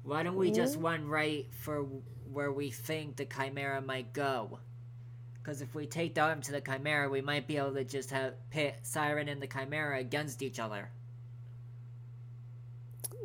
Why 0.02 0.22
don't 0.22 0.36
we 0.36 0.50
just 0.50 0.78
Mhm. 0.78 0.82
run 0.82 1.08
right 1.08 1.52
for 1.52 1.82
where 1.82 2.52
we 2.52 2.70
think 2.70 3.16
the 3.16 3.26
Chimera 3.26 3.80
might 3.80 4.12
go? 4.12 4.60
Because 5.34 5.60
if 5.62 5.74
we 5.74 5.86
take 5.86 6.14
the 6.14 6.20
arm 6.22 6.40
to 6.42 6.52
the 6.52 6.60
Chimera, 6.60 7.08
we 7.08 7.20
might 7.20 7.46
be 7.46 7.56
able 7.56 7.74
to 7.74 7.84
just 7.84 8.10
have 8.10 8.34
pit 8.50 8.76
Siren 8.82 9.28
and 9.28 9.42
the 9.42 9.46
Chimera 9.46 9.98
against 9.98 10.42
each 10.42 10.58
other. 10.60 10.90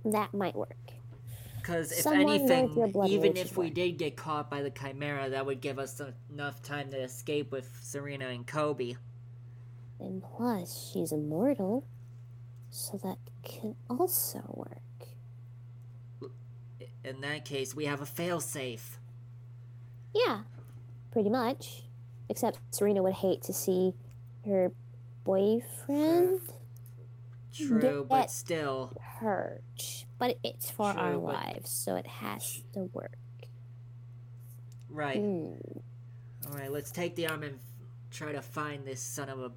That 0.04 0.34
might 0.34 0.56
work. 0.56 0.78
Because 1.58 1.92
if 1.92 2.00
Someone 2.00 2.30
anything, 2.30 2.70
even 3.08 3.36
if 3.38 3.58
we 3.58 3.66
work. 3.66 3.74
did 3.74 3.98
get 3.98 4.16
caught 4.16 4.50
by 4.52 4.62
the 4.62 4.70
Chimera, 4.70 5.30
that 5.32 5.46
would 5.46 5.62
give 5.62 5.80
us 5.80 6.00
enough 6.30 6.62
time 6.62 6.92
to 6.92 7.02
escape 7.02 7.52
with 7.52 7.76
Serena 7.82 8.28
and 8.28 8.46
Kobe. 8.46 8.96
And 10.00 10.22
plus, 10.22 10.92
she's 10.92 11.12
immortal, 11.12 11.86
so 12.70 12.98
that 12.98 13.18
can 13.44 13.76
also 13.90 14.44
work. 14.54 14.85
In 17.06 17.22
that 17.22 17.46
case, 17.46 17.76
we 17.76 17.86
have 17.86 18.02
a 18.02 18.06
failsafe. 18.06 18.98
Yeah, 20.14 20.40
pretty 21.12 21.30
much. 21.30 21.84
Except 22.30 22.58
Serena 22.72 23.04
would 23.04 23.14
hate 23.14 23.44
to 23.44 23.54
see 23.54 23.94
her 24.46 24.72
boyfriend 25.24 26.42
True, 27.54 28.06
but 28.10 28.32
still. 28.32 28.92
hurt. 29.20 30.06
But 30.18 30.40
it's 30.44 30.72
for 30.72 30.88
our 30.88 31.12
True, 31.12 31.22
but- 31.22 31.34
lives, 31.34 31.70
so 31.70 31.96
it 31.96 32.08
has 32.08 32.64
to 32.74 32.90
work. 32.94 33.18
Right. 34.90 35.18
Hmm. 35.20 35.54
Alright, 36.48 36.72
let's 36.72 36.90
take 36.92 37.16
the 37.16 37.28
arm 37.28 37.44
and 37.44 37.60
try 38.12 38.32
to 38.32 38.42
find 38.42 38.86
this 38.86 39.02
son 39.02 39.30
of 39.30 39.40
a. 39.40 39.52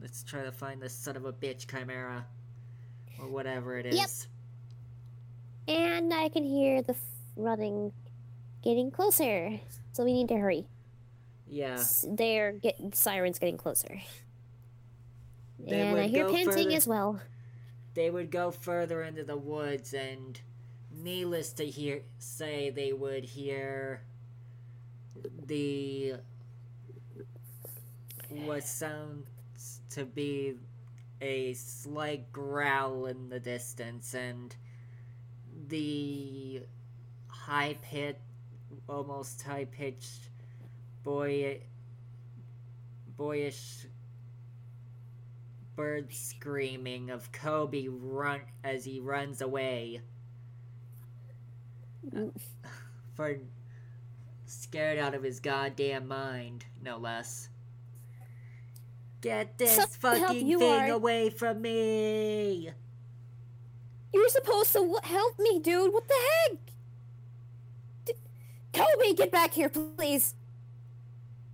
Let's 0.00 0.22
try 0.24 0.42
to 0.42 0.50
find 0.52 0.80
this 0.82 0.94
son 0.94 1.16
of 1.16 1.24
a 1.24 1.32
bitch 1.32 1.66
Chimera. 1.68 2.26
Or 3.20 3.28
whatever 3.28 3.78
it 3.78 3.86
is. 3.86 3.96
Yep. 3.96 4.08
And 5.68 6.12
I 6.12 6.28
can 6.28 6.44
hear 6.44 6.82
the 6.82 6.96
running 7.36 7.92
getting 8.62 8.90
closer. 8.90 9.60
So 9.92 10.04
we 10.04 10.12
need 10.12 10.28
to 10.28 10.36
hurry. 10.36 10.66
Yeah. 11.48 11.74
S- 11.74 12.06
They're 12.08 12.52
getting 12.52 12.92
sirens 12.92 13.38
getting 13.38 13.56
closer. 13.58 14.00
They 15.58 15.80
and 15.80 15.98
I 15.98 16.06
hear 16.08 16.26
panting 16.28 16.44
further- 16.64 16.76
as 16.76 16.86
well. 16.88 17.20
They 17.94 18.10
would 18.10 18.30
go 18.30 18.50
further 18.50 19.02
into 19.02 19.22
the 19.22 19.36
woods, 19.36 19.92
and 19.92 20.40
needless 20.90 21.52
to 21.54 21.66
hear, 21.66 22.02
say, 22.18 22.70
they 22.70 22.92
would 22.94 23.24
hear 23.24 24.02
the 25.46 26.14
what 28.30 28.64
sounds 28.64 29.26
to 29.90 30.06
be 30.06 30.54
a 31.20 31.52
slight 31.52 32.32
growl 32.32 33.04
in 33.06 33.28
the 33.28 33.38
distance, 33.38 34.14
and 34.14 34.56
the 35.68 36.62
high 37.28 37.76
pit, 37.82 38.20
almost 38.88 39.42
high 39.42 39.64
pitched, 39.66 40.28
boy, 41.02 41.60
boyish 43.16 43.86
bird 45.74 46.12
screaming 46.12 47.10
of 47.10 47.32
Kobe 47.32 47.88
run 47.88 48.40
as 48.62 48.84
he 48.84 49.00
runs 49.00 49.40
away. 49.40 50.02
Mm. 52.10 52.32
For 53.14 53.38
scared 54.46 54.98
out 54.98 55.14
of 55.14 55.22
his 55.22 55.40
goddamn 55.40 56.08
mind, 56.08 56.66
no 56.82 56.98
less. 56.98 57.48
Get 59.20 59.56
this 59.56 59.76
So 59.76 59.86
fucking 59.86 60.58
thing 60.58 60.62
are- 60.62 60.90
away 60.90 61.30
from 61.30 61.62
me! 61.62 62.70
You're 64.12 64.28
supposed 64.28 64.72
to 64.72 64.78
w- 64.80 64.98
help 65.02 65.38
me, 65.38 65.58
dude. 65.58 65.92
What 65.92 66.06
the 66.08 66.14
heck? 66.48 66.58
D- 68.04 68.12
Toby, 68.72 69.14
get 69.14 69.30
back 69.32 69.52
here, 69.54 69.68
please. 69.68 70.34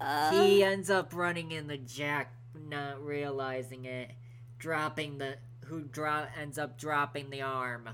Uh, 0.01 0.31
he 0.31 0.63
ends 0.63 0.91
up 0.91 1.13
running 1.15 1.51
in 1.53 1.67
the 1.67 1.77
jack, 1.79 2.33
not 2.69 3.05
realizing 3.05 3.85
it, 3.85 4.13
dropping 4.59 5.19
the 5.19 5.37
who 5.67 5.83
drop 5.83 6.29
ends 6.41 6.59
up 6.59 6.79
dropping 6.79 7.31
the 7.31 7.43
arm. 7.43 7.89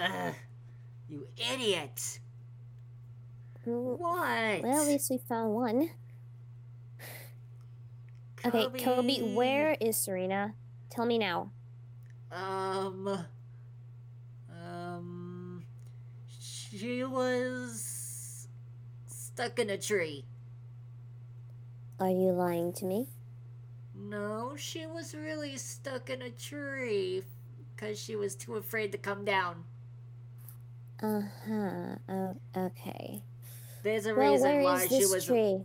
Ugh, 0.00 0.34
you 1.08 1.26
idiot! 1.36 2.20
well, 3.64 3.96
What? 3.96 4.18
at 4.64 4.86
least 4.86 5.10
we 5.10 5.18
found 5.18 5.54
one. 5.54 5.90
Okay, 8.46 8.68
Toby, 8.78 9.20
where 9.34 9.76
is 9.80 9.96
Serena? 9.96 10.54
Tell 10.90 11.04
me 11.04 11.18
now. 11.18 11.50
Um. 12.30 13.24
She 16.70 17.04
was 17.04 18.48
stuck 19.06 19.58
in 19.58 19.70
a 19.70 19.78
tree. 19.78 20.24
Are 22.00 22.10
you 22.10 22.32
lying 22.32 22.72
to 22.74 22.84
me? 22.84 23.06
No, 23.94 24.56
she 24.56 24.86
was 24.86 25.14
really 25.14 25.58
stuck 25.58 26.08
in 26.08 26.22
a 26.22 26.30
tree 26.30 27.24
because 27.76 27.98
she 27.98 28.16
was 28.16 28.34
too 28.34 28.56
afraid 28.56 28.92
to 28.92 28.98
come 28.98 29.24
down. 29.26 29.64
Uh 31.02 31.22
huh. 31.46 31.96
Oh, 32.08 32.36
okay. 32.56 33.22
There's 33.82 34.06
a 34.06 34.14
Well, 34.14 34.38
reason 34.38 34.60
why 34.62 34.86
is 34.86 34.92
she 34.92 35.04
was. 35.06 35.26
tree? 35.26 35.64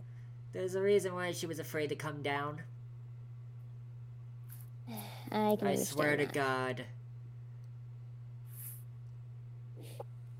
There's 0.52 0.74
a 0.74 0.82
reason 0.82 1.14
why 1.14 1.32
she 1.32 1.46
was 1.46 1.58
afraid 1.60 1.88
to 1.90 1.96
come 1.96 2.22
down. 2.22 2.62
I 5.32 5.56
can 5.56 5.68
I 5.68 5.76
swear 5.76 6.16
to. 6.16 6.26
God. 6.26 6.84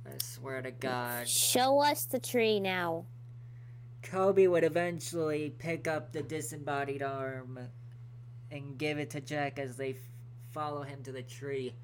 I 0.07 0.13
swear 0.19 0.63
to 0.63 0.71
God. 0.71 1.29
Show 1.29 1.81
us 1.81 2.05
the 2.05 2.19
tree 2.19 2.61
now. 2.61 3.07
Kobe 4.03 4.47
would 4.47 4.65
eventually 4.65 5.55
pick 5.59 5.89
up 5.89 6.13
the 6.13 6.23
disembodied 6.23 7.03
arm 7.03 7.59
and 8.51 8.79
give 8.79 8.99
it 8.99 9.11
to 9.11 9.21
Jack 9.21 9.59
as 9.59 9.77
they 9.77 9.91
f- 9.91 9.97
follow 10.53 10.83
him 10.83 11.03
to 11.05 11.13
the 11.13 11.23
tree. 11.23 11.75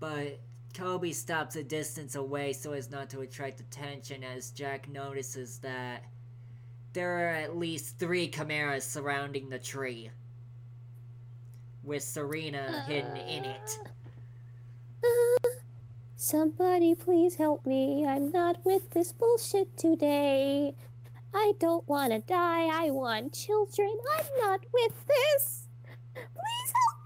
But 0.00 0.40
Kobe 0.74 1.12
stops 1.12 1.54
a 1.54 1.62
distance 1.62 2.16
away 2.16 2.52
so 2.52 2.72
as 2.72 2.90
not 2.90 3.08
to 3.10 3.20
attract 3.20 3.60
attention 3.60 4.24
as 4.24 4.50
Jack 4.50 4.88
notices 4.88 5.58
that 5.58 6.02
there 6.92 7.26
are 7.28 7.34
at 7.34 7.56
least 7.56 7.98
three 7.98 8.28
chimeras 8.28 8.84
surrounding 8.84 9.48
the 9.48 9.58
tree, 9.58 10.10
with 11.82 12.02
Serena 12.02 12.84
hidden 12.86 13.16
in 13.16 13.44
it. 13.44 13.78
Uh. 13.84 13.88
Somebody 16.24 16.94
please 16.94 17.34
help 17.34 17.66
me. 17.66 18.06
I'm 18.06 18.32
not 18.32 18.64
with 18.64 18.88
this 18.92 19.12
bullshit 19.12 19.76
today. 19.76 20.74
I 21.34 21.52
don't 21.60 21.86
want 21.86 22.14
to 22.14 22.20
die. 22.20 22.70
I 22.72 22.88
want 22.88 23.34
children. 23.34 23.92
I'm 24.16 24.24
not 24.40 24.64
with 24.72 25.06
this. 25.06 25.68
Please 26.14 26.72
help 26.80 26.98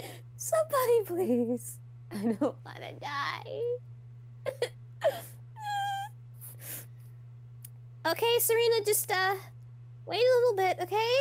me. 0.00 0.08
Somebody 0.38 1.04
please. 1.04 1.76
I 2.10 2.32
don't 2.40 2.56
want 2.64 2.78
to 2.78 2.94
die. 2.98 3.60
okay, 8.10 8.38
Serena, 8.38 8.84
just 8.86 9.12
uh 9.12 9.34
wait 10.06 10.16
a 10.16 10.40
little 10.40 10.56
bit, 10.56 10.78
okay? 10.80 11.14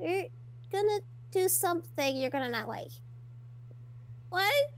You're 0.00 0.28
gonna 0.72 1.00
do 1.30 1.46
something 1.46 2.16
you're 2.16 2.30
gonna 2.30 2.48
not 2.48 2.68
like. 2.68 2.92
What? 4.30 4.72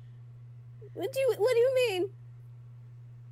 What 0.92 1.12
do 1.12 1.20
you 1.20 1.34
What 1.38 1.54
do 1.54 1.58
you 1.58 1.74
mean? 1.88 2.10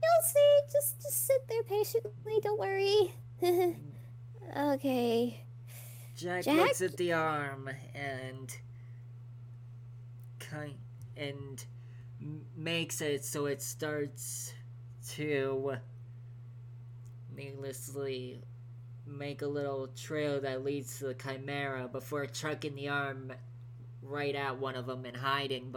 You'll 0.03 0.23
see. 0.25 0.61
Just 0.73 1.03
just 1.03 1.27
sit 1.27 1.49
there 1.49 1.63
patiently. 1.63 2.41
Don't 2.43 2.59
worry. 2.59 3.15
okay. 4.57 5.45
Jack, 6.17 6.45
Jack? 6.45 6.57
looks 6.57 6.81
at 6.83 6.97
the 6.97 7.13
arm 7.13 7.71
and 7.95 8.57
kind 10.39 10.75
and 11.17 11.65
makes 12.57 13.01
it 13.01 13.25
so 13.25 13.47
it 13.47 13.61
starts 13.61 14.53
to 15.09 15.77
needlessly 17.35 18.43
make 19.07 19.43
a 19.43 19.47
little 19.47 19.89
trail 19.89 20.41
that 20.41 20.65
leads 20.65 20.99
to 20.99 21.07
the 21.07 21.15
chimera 21.15 21.89
before 21.89 22.27
chucking 22.27 22.75
the 22.77 22.89
arm 22.89 23.33
right 24.03 24.35
at 24.35 24.59
one 24.59 24.75
of 24.75 24.87
them 24.87 25.05
and 25.05 25.17
hiding 25.17 25.71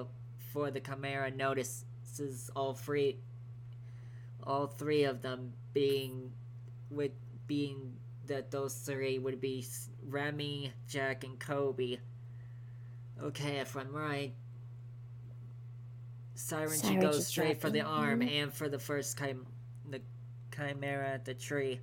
before 0.55 0.71
the 0.71 0.79
chimera 0.79 1.29
notices 1.31 2.49
all 2.55 2.73
three 2.73 3.17
all 4.41 4.67
three 4.67 5.03
of 5.03 5.21
them 5.21 5.51
being 5.73 6.31
with 6.89 7.11
being 7.45 7.91
that 8.27 8.51
those 8.51 8.73
three 8.75 9.19
would 9.19 9.41
be 9.41 9.65
Remy, 10.07 10.71
Jack, 10.87 11.25
and 11.25 11.37
Kobe. 11.37 11.97
Okay, 13.21 13.57
if 13.57 13.75
I'm 13.75 13.91
right, 13.93 14.33
Siren, 16.35 16.69
should 16.71 16.79
Siren 16.79 16.99
go 17.01 17.11
should 17.11 17.23
straight 17.23 17.59
for 17.59 17.69
the 17.69 17.81
arm 17.81 18.21
Mhm. 18.21 18.29
and 18.29 18.53
for 18.53 18.69
the 18.69 18.79
first 18.79 19.17
chim- 19.17 19.47
the 19.89 20.01
chimera 20.55 21.09
at 21.09 21.25
the 21.25 21.33
tree. 21.33 21.81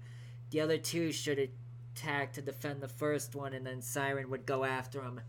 The 0.50 0.60
other 0.60 0.78
two 0.78 1.12
should 1.12 1.38
attack 1.94 2.32
to 2.34 2.42
defend 2.42 2.80
the 2.80 2.88
first 2.88 3.34
one, 3.34 3.52
and 3.52 3.66
then 3.66 3.82
Siren 3.82 4.30
would 4.30 4.46
go 4.46 4.64
after 4.64 5.02
him, 5.02 5.20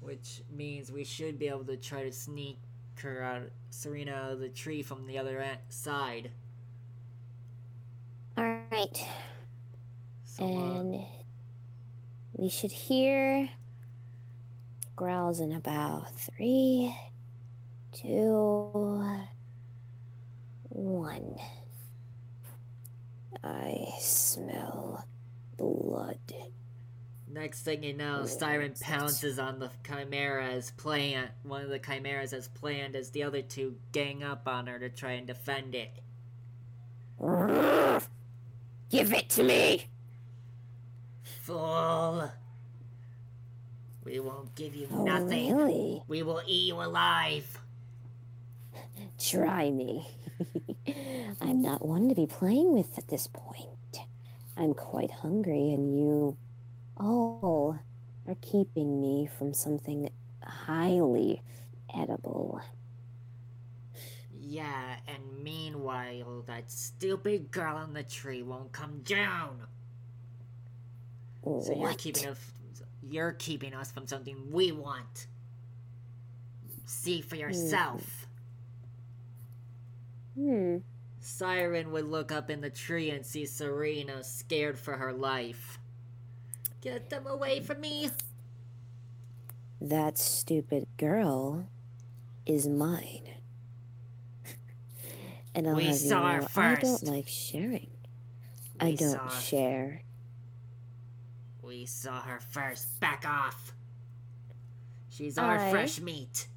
which 0.00 0.42
means 0.50 0.92
we 0.92 1.04
should 1.04 1.38
be 1.38 1.48
able 1.48 1.64
to 1.64 1.76
try 1.76 2.02
to 2.02 2.12
sneak 2.12 2.58
Serena 3.70 4.12
out 4.12 4.32
of 4.32 4.40
the 4.40 4.48
tree 4.48 4.82
from 4.82 5.06
the 5.06 5.18
other 5.18 5.44
side. 5.68 6.30
All 8.36 8.44
right. 8.70 9.08
So, 10.24 10.44
uh, 10.44 10.80
And 10.80 11.04
we 12.32 12.48
should 12.48 12.72
hear 12.72 13.48
growls 14.94 15.40
in 15.40 15.52
about 15.52 16.14
three, 16.18 16.94
two, 17.92 18.70
one. 20.68 21.36
I 23.42 23.86
smell 24.00 25.06
blood. 25.56 26.18
Next 27.28 27.62
thing 27.62 27.82
you 27.82 27.92
know, 27.92 28.20
Oh, 28.22 28.26
Siren 28.26 28.74
pounces 28.80 29.38
on 29.38 29.58
the 29.58 29.70
chimera 29.84 30.46
as 30.46 30.70
planned. 30.72 31.30
One 31.42 31.62
of 31.62 31.70
the 31.70 31.78
chimeras 31.78 32.32
as 32.32 32.48
planned 32.48 32.94
as 32.94 33.10
the 33.10 33.24
other 33.24 33.42
two 33.42 33.76
gang 33.92 34.22
up 34.22 34.46
on 34.46 34.68
her 34.68 34.78
to 34.78 34.88
try 34.88 35.12
and 35.12 35.26
defend 35.26 35.74
it. 35.74 35.90
Give 38.90 39.12
it 39.12 39.28
to 39.30 39.42
me. 39.42 39.86
Fool! 41.42 42.30
We 44.04 44.20
won't 44.20 44.54
give 44.54 44.76
you 44.76 44.86
nothing. 44.86 44.98
Oh, 45.00 45.04
nothing. 45.04 45.56
really? 45.56 46.02
We 46.06 46.22
will 46.22 46.42
eat 46.46 46.68
you 46.68 46.80
alive. 46.80 47.58
Try 49.18 49.70
me. 49.70 50.06
I'm 51.40 51.60
not 51.60 51.84
one 51.84 52.08
to 52.08 52.14
be 52.14 52.26
playing 52.26 52.72
with 52.72 52.96
at 52.98 53.08
this 53.08 53.26
point. 53.26 53.66
I'm 54.56 54.74
quite 54.74 55.10
hungry, 55.10 55.72
and 55.72 55.98
you 55.98 56.36
all 56.96 57.78
are 58.26 58.36
keeping 58.40 59.00
me 59.00 59.28
from 59.38 59.52
something 59.54 60.10
highly 60.42 61.42
edible. 61.94 62.60
Yeah, 64.38 64.96
and 65.08 65.42
meanwhile, 65.42 66.44
that 66.46 66.70
stupid 66.70 67.50
girl 67.50 67.82
in 67.82 67.94
the 67.94 68.02
tree 68.02 68.42
won't 68.42 68.72
come 68.72 69.00
down. 69.02 69.66
So 71.44 71.76
you're 71.78 71.94
keeping 71.94 72.28
us. 72.28 72.38
You're 73.08 73.32
keeping 73.32 73.72
us 73.74 73.92
from 73.92 74.06
something 74.06 74.50
we 74.50 74.72
want. 74.72 75.26
See 76.86 77.20
for 77.20 77.36
yourself. 77.36 78.26
Hmm. 80.36 80.78
Siren 81.20 81.90
would 81.92 82.04
look 82.04 82.30
up 82.30 82.50
in 82.50 82.60
the 82.60 82.70
tree 82.70 83.10
and 83.10 83.24
see 83.24 83.46
Serena 83.46 84.22
scared 84.22 84.78
for 84.78 84.96
her 84.96 85.12
life. 85.12 85.78
Get 86.80 87.10
them 87.10 87.26
away 87.26 87.60
from 87.60 87.80
me! 87.80 88.10
That 89.80 90.18
stupid 90.18 90.86
girl 90.96 91.68
is 92.44 92.66
mine. 92.66 93.28
and 95.54 95.68
I'll 95.68 95.76
We 95.76 95.86
have 95.86 95.96
saw 95.96 96.34
you 96.34 96.40
know, 96.40 96.48
I 96.56 96.74
don't 96.76 97.02
like 97.04 97.28
sharing. 97.28 97.90
I 98.78 98.92
don't 98.92 99.32
share. 99.32 100.02
We 101.62 101.86
saw 101.86 102.20
her 102.20 102.40
first. 102.40 103.00
Back 103.00 103.24
off! 103.26 103.72
She's 105.10 105.38
our 105.38 105.58
I- 105.58 105.70
fresh 105.70 106.00
meat. 106.00 106.48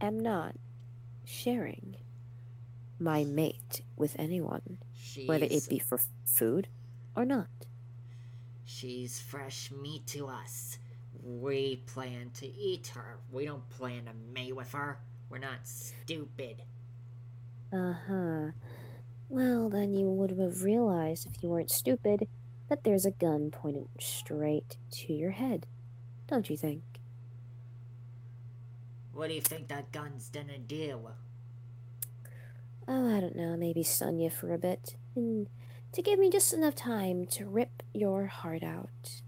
I 0.00 0.06
am 0.06 0.20
not 0.20 0.54
sharing 1.24 1.96
my 2.98 3.24
mate 3.24 3.80
with 3.96 4.14
anyone, 4.18 4.78
She's, 5.00 5.26
whether 5.28 5.46
it 5.46 5.68
be 5.68 5.78
for 5.78 5.98
food 6.24 6.68
or 7.16 7.24
not. 7.24 7.48
She's 8.74 9.20
fresh 9.20 9.70
meat 9.70 10.04
to 10.08 10.26
us. 10.26 10.78
We 11.22 11.76
plan 11.86 12.32
to 12.34 12.46
eat 12.46 12.88
her. 12.88 13.18
We 13.30 13.44
don't 13.44 13.68
plan 13.70 14.06
to 14.06 14.12
mate 14.34 14.56
with 14.56 14.72
her. 14.72 14.98
We're 15.30 15.38
not 15.38 15.64
stupid. 15.68 16.64
Uh 17.72 17.94
huh. 18.08 18.50
Well, 19.28 19.68
then 19.68 19.94
you 19.94 20.10
would 20.10 20.30
have 20.30 20.64
realized 20.64 21.28
if 21.28 21.40
you 21.40 21.50
weren't 21.50 21.70
stupid 21.70 22.26
that 22.68 22.82
there's 22.82 23.06
a 23.06 23.12
gun 23.12 23.52
pointed 23.52 23.86
straight 24.00 24.76
to 24.90 25.12
your 25.12 25.30
head. 25.30 25.66
Don't 26.26 26.50
you 26.50 26.56
think? 26.56 26.82
What 29.12 29.28
do 29.28 29.34
you 29.34 29.40
think 29.40 29.68
that 29.68 29.92
gun's 29.92 30.30
gonna 30.30 30.58
do? 30.58 31.10
Oh, 32.88 33.16
I 33.16 33.20
don't 33.20 33.36
know, 33.36 33.56
maybe 33.56 33.84
stun 33.84 34.18
you 34.18 34.30
for 34.30 34.52
a 34.52 34.58
bit. 34.58 34.96
And 35.14 35.48
to 35.94 36.02
give 36.02 36.18
me 36.18 36.28
just 36.28 36.52
enough 36.52 36.74
time 36.74 37.24
to 37.26 37.46
rip 37.46 37.82
your 37.92 38.26
heart 38.26 38.62
out. 38.62 39.22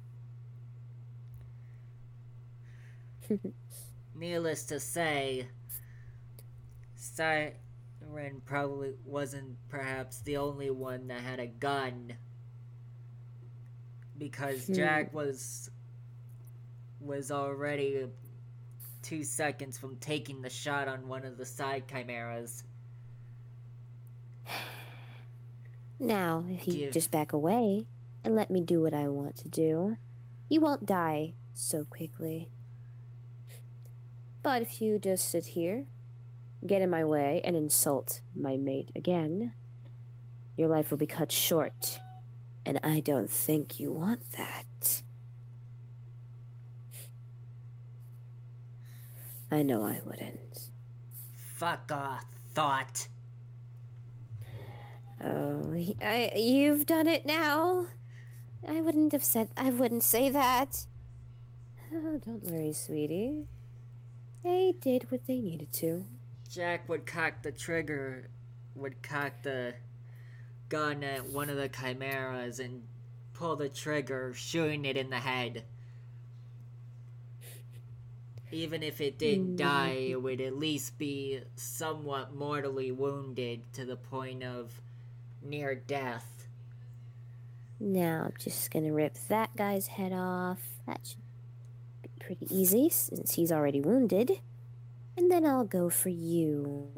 Needless 4.15 4.65
to 4.67 4.81
say, 4.81 5.49
Siren 6.95 7.55
probably 8.45 8.95
wasn't 9.05 9.57
perhaps 9.69 10.21
the 10.21 10.37
only 10.39 10.71
one 10.71 11.09
that 11.09 11.21
had 11.21 11.39
a 11.41 11.47
gun. 11.47 12.15
Because 14.19 14.67
Hmm. 14.67 14.75
Jack 14.75 15.13
was 15.15 15.71
was 17.01 17.31
already 17.31 18.09
two 19.03 19.23
seconds 19.23 19.79
from 19.79 19.97
taking 19.99 20.43
the 20.43 20.51
shot 20.51 20.89
on 20.89 21.07
one 21.07 21.25
of 21.25 21.37
the 21.37 21.45
side 21.47 21.87
chimeras. 21.87 22.65
Now, 25.99 26.45
if 26.49 26.67
you 26.67 26.75
Give- 26.75 26.93
just 26.93 27.11
back 27.11 27.33
away 27.33 27.87
and 28.23 28.35
let 28.35 28.51
me 28.51 28.61
do 28.61 28.83
what 28.83 28.93
I 28.95 29.09
want 29.09 29.37
to 29.37 29.49
do, 29.49 29.97
you 30.49 30.61
won't 30.61 30.87
die 30.87 31.35
so 31.55 31.85
quickly. 31.85 32.51
But 34.43 34.63
if 34.63 34.81
you 34.81 34.99
just 34.99 35.29
sit 35.29 35.47
here, 35.47 35.87
get 36.67 36.83
in 36.83 36.91
my 36.91 37.05
way, 37.05 37.41
and 37.45 37.57
insult 37.57 38.21
my 38.35 38.57
mate 38.57 38.91
again, 38.95 39.55
your 40.57 40.69
life 40.69 40.91
will 40.91 40.99
be 40.99 41.07
cut 41.07 41.33
short. 41.33 42.01
And 42.65 42.79
I 42.83 43.01
don't 43.01 43.31
think 43.31 43.79
you 43.81 43.93
want 43.93 44.33
that. 44.33 45.03
I 49.51 49.63
know 49.63 49.85
I 49.85 50.01
wouldn't. 50.05 50.71
Fuck 51.55 51.91
off, 51.93 52.25
thought. 52.55 53.09
Oh, 55.23 55.73
he- 55.73 55.97
I, 56.01 56.33
you've 56.37 56.87
done 56.87 57.07
it 57.07 57.25
now. 57.25 57.87
I 58.67 58.81
wouldn't 58.81 59.13
have 59.13 59.25
said. 59.25 59.49
I 59.57 59.71
wouldn't 59.71 60.03
say 60.03 60.29
that. 60.31 60.87
oh, 61.95 62.21
don't 62.25 62.43
worry, 62.45 62.73
sweetie. 62.73 63.47
They 64.43 64.75
did 64.81 65.11
what 65.11 65.27
they 65.27 65.41
needed 65.41 65.73
to. 65.75 66.05
Jack 66.51 66.89
would 66.89 67.07
cock 67.07 67.43
the 67.43 67.53
trigger, 67.53 68.31
would 68.75 69.03
cock 69.03 69.43
the 69.43 69.75
gun 70.69 71.05
at 71.05 71.27
one 71.27 71.51
of 71.51 71.57
the 71.57 71.69
chimeras 71.69 72.61
and 72.61 72.83
pull 73.35 73.57
the 73.57 73.69
trigger, 73.69 74.33
shooting 74.35 74.85
it 74.85 74.97
in 74.97 75.11
the 75.11 75.19
head. 75.19 75.65
Even 78.53 78.83
if 78.83 79.01
it 79.01 79.19
didn't 79.19 79.51
hmm. 79.51 79.57
die, 79.57 80.07
it 80.11 80.23
would 80.23 80.41
at 80.41 80.57
least 80.57 80.99
be 80.99 81.41
somewhat 81.57 82.35
mortally 82.35 82.93
wounded 82.93 83.61
to 83.73 83.85
the 83.85 83.97
point 83.97 84.43
of 84.43 84.81
near 85.49 85.75
death. 85.75 86.47
Now 87.79 88.25
I'm 88.27 88.35
just 88.39 88.71
gonna 88.71 88.93
rip 88.93 89.17
that 89.29 89.55
guy's 89.57 89.87
head 89.89 90.13
off. 90.13 90.61
That 90.87 91.01
should 91.05 91.19
be 92.03 92.09
pretty 92.19 92.47
easy 92.55 92.89
since 92.89 93.35
he's 93.35 93.53
already 93.53 93.81
wounded. 93.81 94.41
And 95.17 95.31
then 95.31 95.45
I'll 95.47 95.65
go 95.65 95.89
for 95.91 96.09
you. 96.11 96.91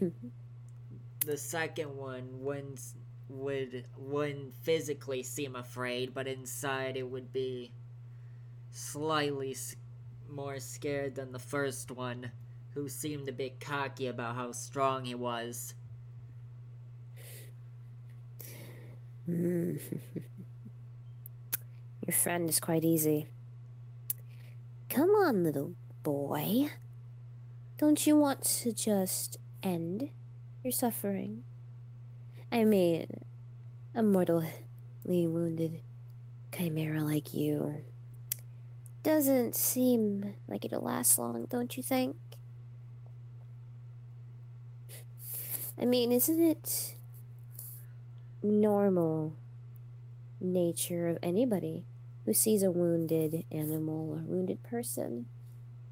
The 1.24 1.36
second 1.36 1.96
one 1.96 2.28
wouldn't, 2.40 2.80
would, 3.28 3.84
wouldn't 3.96 4.54
physically 4.56 5.22
seem 5.22 5.54
afraid, 5.54 6.12
but 6.12 6.26
inside 6.26 6.96
it 6.96 7.08
would 7.08 7.32
be 7.32 7.70
slightly 8.72 9.52
s- 9.52 9.76
more 10.28 10.58
scared 10.58 11.14
than 11.14 11.30
the 11.30 11.38
first 11.38 11.92
one, 11.92 12.32
who 12.74 12.88
seemed 12.88 13.28
a 13.28 13.32
bit 13.32 13.60
cocky 13.60 14.08
about 14.08 14.34
how 14.34 14.50
strong 14.50 15.04
he 15.04 15.14
was. 15.14 15.74
Hmm. 18.44 18.52
Mm. 19.28 19.80
Your 22.06 22.14
friend 22.14 22.48
is 22.48 22.58
quite 22.60 22.84
easy. 22.84 23.28
Come 24.88 25.10
on, 25.10 25.44
little 25.44 25.74
boy. 26.02 26.70
Don't 27.78 28.06
you 28.06 28.16
want 28.16 28.42
to 28.44 28.72
just 28.72 29.38
end 29.62 30.10
your 30.62 30.72
suffering? 30.72 31.44
I 32.50 32.64
mean, 32.64 33.06
a 33.94 34.02
mortally 34.02 34.52
wounded 35.04 35.80
chimera 36.54 37.02
like 37.02 37.32
you 37.32 37.82
doesn't 39.02 39.56
seem 39.56 40.34
like 40.48 40.64
it'll 40.64 40.82
last 40.82 41.18
long, 41.18 41.46
don't 41.48 41.76
you 41.76 41.82
think? 41.82 42.16
I 45.80 45.84
mean, 45.84 46.12
isn't 46.12 46.40
it 46.40 46.94
normal 48.42 49.36
nature 50.40 51.08
of 51.08 51.18
anybody 51.22 51.84
who 52.24 52.34
sees 52.34 52.62
a 52.62 52.70
wounded 52.70 53.44
animal 53.50 54.10
or 54.12 54.22
wounded 54.24 54.62
person 54.62 55.26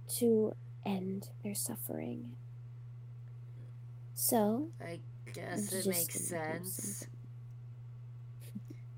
to 0.08 0.54
end 0.84 1.28
their 1.42 1.54
suffering. 1.54 2.32
So, 4.14 4.68
I 4.80 5.00
guess 5.32 5.72
it 5.72 5.86
makes 5.86 6.20
sense. 6.20 7.06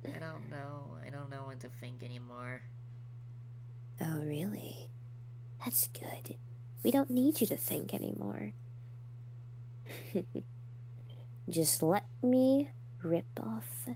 I 0.04 0.18
don't 0.18 0.50
know. 0.50 0.96
I 1.06 1.10
don't 1.10 1.30
know 1.30 1.44
what 1.46 1.60
to 1.60 1.68
think 1.68 2.02
anymore. 2.02 2.62
oh, 4.00 4.20
really? 4.24 4.88
That's 5.64 5.88
good. 5.88 6.36
We 6.82 6.90
don't 6.90 7.10
need 7.10 7.40
you 7.40 7.46
to 7.46 7.56
think 7.56 7.94
anymore. 7.94 8.52
Just 11.48 11.82
let 11.82 12.04
me 12.22 12.70
rip 13.02 13.26
off 13.40 13.88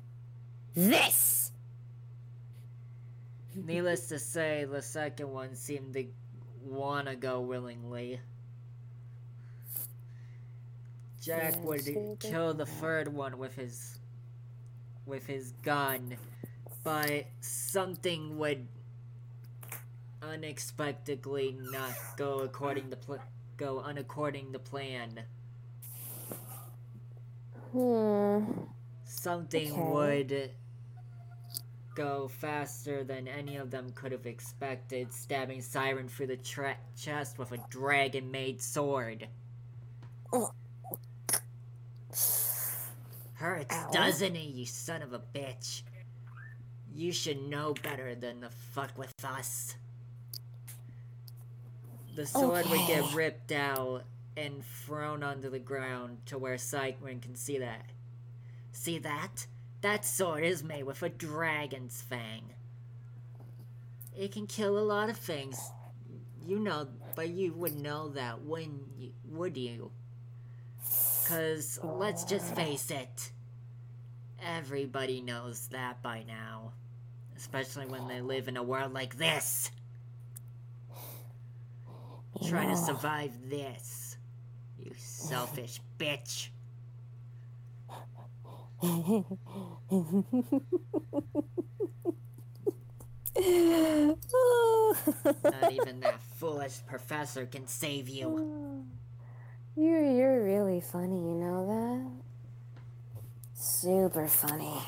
this! 0.74 1.52
Needless 3.54 4.08
to 4.08 4.18
say, 4.18 4.64
the 4.64 4.82
second 4.82 5.30
one 5.32 5.54
seemed 5.54 5.94
to 5.94 6.06
wanna 6.62 7.16
go 7.16 7.40
willingly. 7.40 8.20
Jack 11.22 11.54
Yeah, 11.54 11.60
would 11.60 11.84
kill 12.20 12.54
the 12.54 12.66
third 12.66 13.08
one 13.12 13.38
with 13.38 13.54
his 13.54 13.98
with 15.06 15.26
his 15.26 15.52
gun, 15.62 16.16
but 16.84 17.26
something 17.40 18.38
would 18.38 18.66
unexpectedly 20.22 21.56
not 21.70 21.92
go 22.16 22.40
according 22.40 22.90
to 22.90 22.96
pl- 22.96 23.22
go 23.56 23.76
unaccording 23.80 24.52
to 24.52 24.58
plan. 24.58 25.24
Hmm. 27.72 28.44
Something 29.06 29.72
Okay. 29.72 29.80
would 29.80 30.50
go 31.94 32.28
faster 32.28 33.02
than 33.04 33.26
any 33.26 33.56
of 33.56 33.70
them 33.70 33.90
could 33.92 34.12
have 34.12 34.26
expected, 34.26 35.12
stabbing 35.12 35.62
Siren 35.62 36.08
through 36.08 36.26
the 36.26 36.36
tra- 36.36 36.76
chest 36.96 37.38
with 37.38 37.52
a 37.52 37.58
dragon 37.70 38.30
made 38.30 38.60
sword. 38.60 39.28
Oh. 40.32 40.52
Hurts, 43.34 43.74
Ow. 43.74 43.90
doesn't 43.92 44.34
it, 44.36 44.48
you 44.48 44.66
son 44.66 45.02
of 45.02 45.12
a 45.12 45.18
bitch? 45.20 45.82
You 46.94 47.12
should 47.12 47.42
know 47.48 47.74
better 47.82 48.14
than 48.14 48.40
to 48.40 48.50
fuck 48.50 48.96
with 48.98 49.12
us. 49.24 49.76
The 52.14 52.26
sword 52.26 52.66
would 52.66 52.86
get 52.86 53.12
ripped 53.14 53.52
out 53.52 54.04
and 54.36 54.64
thrown 54.84 55.22
onto 55.22 55.50
the 55.50 55.58
ground 55.58 56.18
to 56.26 56.38
where 56.38 56.56
Siren 56.58 57.20
can 57.20 57.36
see 57.36 57.58
that. 57.58 57.84
See 58.76 58.98
that? 58.98 59.46
That 59.80 60.04
sword 60.04 60.44
is 60.44 60.62
made 60.62 60.84
with 60.84 61.02
a 61.02 61.08
dragon's 61.08 62.02
fang. 62.02 62.52
It 64.14 64.32
can 64.32 64.46
kill 64.46 64.78
a 64.78 64.80
lot 64.80 65.08
of 65.08 65.16
things. 65.16 65.58
You 66.44 66.58
know, 66.58 66.86
but 67.16 67.30
you 67.30 67.54
would 67.54 67.74
know 67.74 68.10
that, 68.10 68.42
when 68.42 68.80
you, 68.98 69.12
would 69.30 69.56
you? 69.56 69.90
Cause 71.26 71.80
let's 71.82 72.24
just 72.24 72.54
face 72.54 72.90
it, 72.90 73.32
everybody 74.44 75.22
knows 75.22 75.68
that 75.68 76.02
by 76.02 76.22
now, 76.28 76.72
especially 77.34 77.86
when 77.86 78.06
they 78.08 78.20
live 78.20 78.46
in 78.46 78.58
a 78.58 78.62
world 78.62 78.92
like 78.92 79.16
this, 79.16 79.70
trying 82.46 82.68
to 82.68 82.76
survive 82.76 83.32
this. 83.48 84.18
You 84.78 84.92
selfish 84.98 85.80
bitch. 85.98 86.50
Not 95.44 95.72
even 95.72 96.00
that 96.00 96.20
foolish 96.36 96.80
professor 96.86 97.46
can 97.46 97.66
save 97.66 98.08
you. 98.08 98.84
You're 99.78 100.10
you're 100.10 100.42
really 100.42 100.80
funny, 100.80 101.16
you 101.16 101.34
know 101.34 101.66
that? 101.66 102.10
Super 103.52 104.26
funny. 104.26 104.80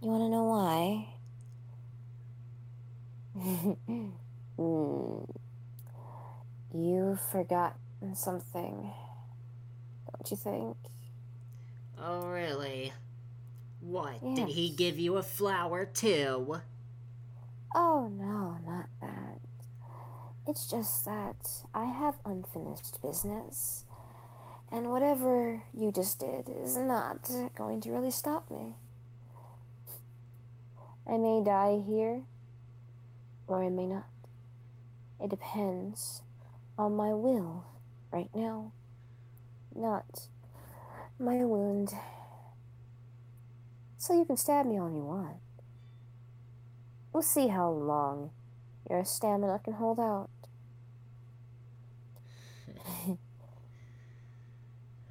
You 0.00 0.08
want 0.08 0.22
to 0.22 0.28
know 0.30 0.44
why? 0.44 1.08
You've 6.72 7.20
forgotten 7.20 8.14
something, 8.14 8.92
don't 10.06 10.30
you 10.30 10.36
think? 10.36 10.76
Oh, 12.02 12.26
really? 12.26 12.92
What? 13.80 14.16
Yes. 14.22 14.36
Did 14.36 14.48
he 14.48 14.70
give 14.70 14.98
you 14.98 15.16
a 15.16 15.22
flower 15.22 15.84
too? 15.84 16.60
Oh 17.74 18.08
no, 18.08 18.58
not 18.66 18.88
that. 19.00 19.40
It's 20.46 20.68
just 20.68 21.04
that 21.04 21.64
I 21.74 21.84
have 21.84 22.16
unfinished 22.24 23.00
business. 23.02 23.84
And 24.72 24.90
whatever 24.90 25.62
you 25.76 25.92
just 25.92 26.20
did 26.20 26.48
is 26.48 26.76
not 26.76 27.28
going 27.56 27.80
to 27.82 27.90
really 27.90 28.10
stop 28.10 28.50
me. 28.50 28.76
I 31.06 31.16
may 31.16 31.42
die 31.44 31.82
here, 31.86 32.22
or 33.46 33.64
I 33.64 33.68
may 33.68 33.86
not. 33.86 34.06
It 35.22 35.30
depends 35.30 36.22
on 36.78 36.96
my 36.96 37.12
will 37.12 37.64
right 38.12 38.30
now, 38.34 38.72
not 39.74 40.28
my 41.20 41.44
wound. 41.44 41.92
So 43.98 44.14
you 44.14 44.24
can 44.24 44.36
stab 44.36 44.66
me 44.66 44.78
all 44.78 44.90
you 44.90 45.04
want. 45.04 45.36
We'll 47.12 47.22
see 47.22 47.48
how 47.48 47.70
long 47.70 48.30
your 48.88 49.04
stamina 49.04 49.60
can 49.62 49.74
hold 49.74 50.00
out. 50.00 50.30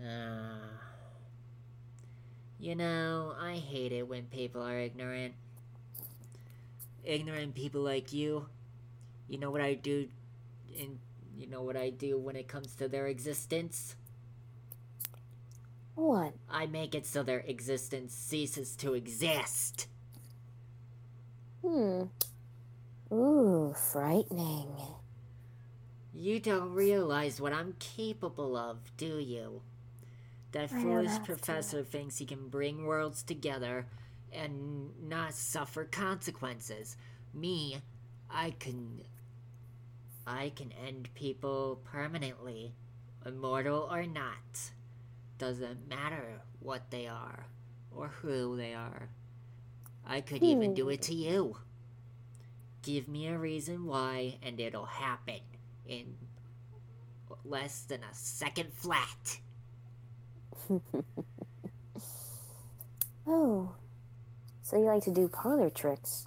Uh, 0.01 0.55
you 2.57 2.73
know, 2.73 3.33
I 3.37 3.55
hate 3.55 3.91
it 3.91 4.07
when 4.07 4.23
people 4.27 4.61
are 4.61 4.79
ignorant. 4.79 5.33
Ignorant 7.03 7.53
people 7.53 7.81
like 7.81 8.13
you. 8.13 8.45
You 9.27 9.39
know 9.39 9.51
what 9.51 9.59
I 9.59 9.73
do 9.73 10.07
in 10.73 10.99
you 11.37 11.47
know 11.47 11.61
what 11.61 11.75
I 11.75 11.89
do 11.89 12.17
when 12.17 12.37
it 12.37 12.47
comes 12.47 12.75
to 12.75 12.87
their 12.87 13.07
existence? 13.07 13.95
What? 15.99 16.33
I 16.49 16.65
make 16.65 16.95
it 16.95 17.05
so 17.05 17.23
their 17.23 17.41
existence 17.41 18.13
ceases 18.13 18.73
to 18.77 18.93
exist. 18.93 19.87
Hmm. 21.61 22.03
Ooh, 23.11 23.75
frightening. 23.91 24.69
You 26.13 26.39
don't 26.39 26.73
realize 26.73 27.41
what 27.41 27.51
I'm 27.51 27.75
capable 27.79 28.55
of, 28.55 28.95
do 28.95 29.19
you? 29.19 29.61
That 30.53 30.71
I 30.73 30.81
foolish 30.81 31.11
have 31.11 31.19
to. 31.19 31.25
professor 31.25 31.83
thinks 31.83 32.17
he 32.17 32.25
can 32.25 32.47
bring 32.47 32.85
worlds 32.85 33.21
together 33.21 33.85
and 34.31 34.91
not 35.03 35.33
suffer 35.33 35.83
consequences. 35.83 36.95
Me, 37.33 37.81
I 38.31 38.51
can. 38.51 39.01
I 40.25 40.53
can 40.55 40.71
end 40.71 41.09
people 41.13 41.81
permanently, 41.83 42.73
immortal 43.25 43.89
or 43.91 44.05
not. 44.05 44.71
Doesn't 45.39 45.89
matter 45.89 46.41
what 46.59 46.91
they 46.91 47.07
are 47.07 47.47
or 47.95 48.09
who 48.09 48.55
they 48.55 48.75
are. 48.75 49.09
I 50.05 50.21
could 50.21 50.43
even 50.43 50.73
do 50.75 50.89
it 50.89 51.01
to 51.03 51.15
you. 51.15 51.57
Give 52.83 53.07
me 53.07 53.27
a 53.27 53.37
reason 53.37 53.85
why, 53.85 54.37
and 54.43 54.59
it'll 54.59 54.85
happen 54.85 55.41
in 55.87 56.15
less 57.43 57.81
than 57.81 58.01
a 58.03 58.13
second 58.13 58.71
flat. 58.73 59.39
Oh. 63.29 63.69
So 64.63 64.77
you 64.77 64.85
like 64.85 65.03
to 65.03 65.11
do 65.11 65.27
parlor 65.27 65.69
tricks? 65.69 66.25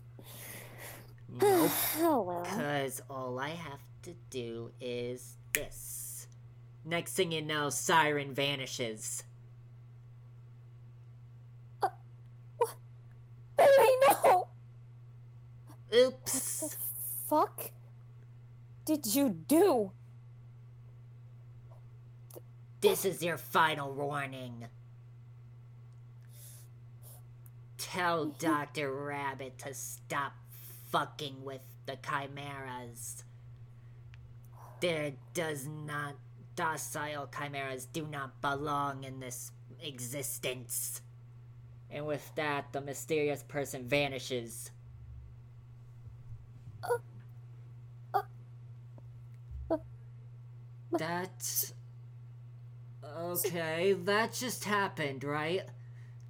Nope. 1.28 1.70
oh 1.98 2.22
well. 2.22 2.42
Because 2.44 3.02
all 3.10 3.38
I 3.40 3.50
have 3.50 3.80
to 4.02 4.14
do 4.30 4.70
is 4.80 5.36
this. 5.52 6.01
Next 6.84 7.12
thing 7.12 7.32
you 7.32 7.42
know, 7.42 7.70
Siren 7.70 8.34
vanishes. 8.34 9.22
Uh, 11.82 11.88
what? 12.58 12.74
Barry, 13.56 13.70
no! 14.08 14.48
Oops. 15.94 16.62
What 16.62 16.70
the 16.70 16.76
fuck 17.28 17.70
did 18.84 19.14
you 19.14 19.28
do? 19.30 19.92
This 22.80 23.04
is 23.04 23.22
your 23.22 23.38
final 23.38 23.92
warning. 23.92 24.66
Tell 27.78 28.26
mm-hmm. 28.26 28.44
Dr. 28.44 28.92
Rabbit 28.92 29.58
to 29.58 29.74
stop 29.74 30.32
fucking 30.90 31.44
with 31.44 31.60
the 31.86 31.96
chimeras. 31.96 33.22
There 34.80 35.12
does 35.32 35.68
not. 35.68 36.16
Docile 36.54 37.28
chimeras 37.36 37.86
do 37.86 38.06
not 38.06 38.40
belong 38.40 39.04
in 39.04 39.20
this 39.20 39.52
existence. 39.82 41.00
And 41.90 42.06
with 42.06 42.32
that, 42.36 42.72
the 42.72 42.80
mysterious 42.80 43.42
person 43.42 43.86
vanishes. 43.88 44.70
That. 50.92 51.72
Okay, 53.04 53.92
that 53.92 54.32
just 54.32 54.64
happened, 54.64 55.24
right? 55.24 55.62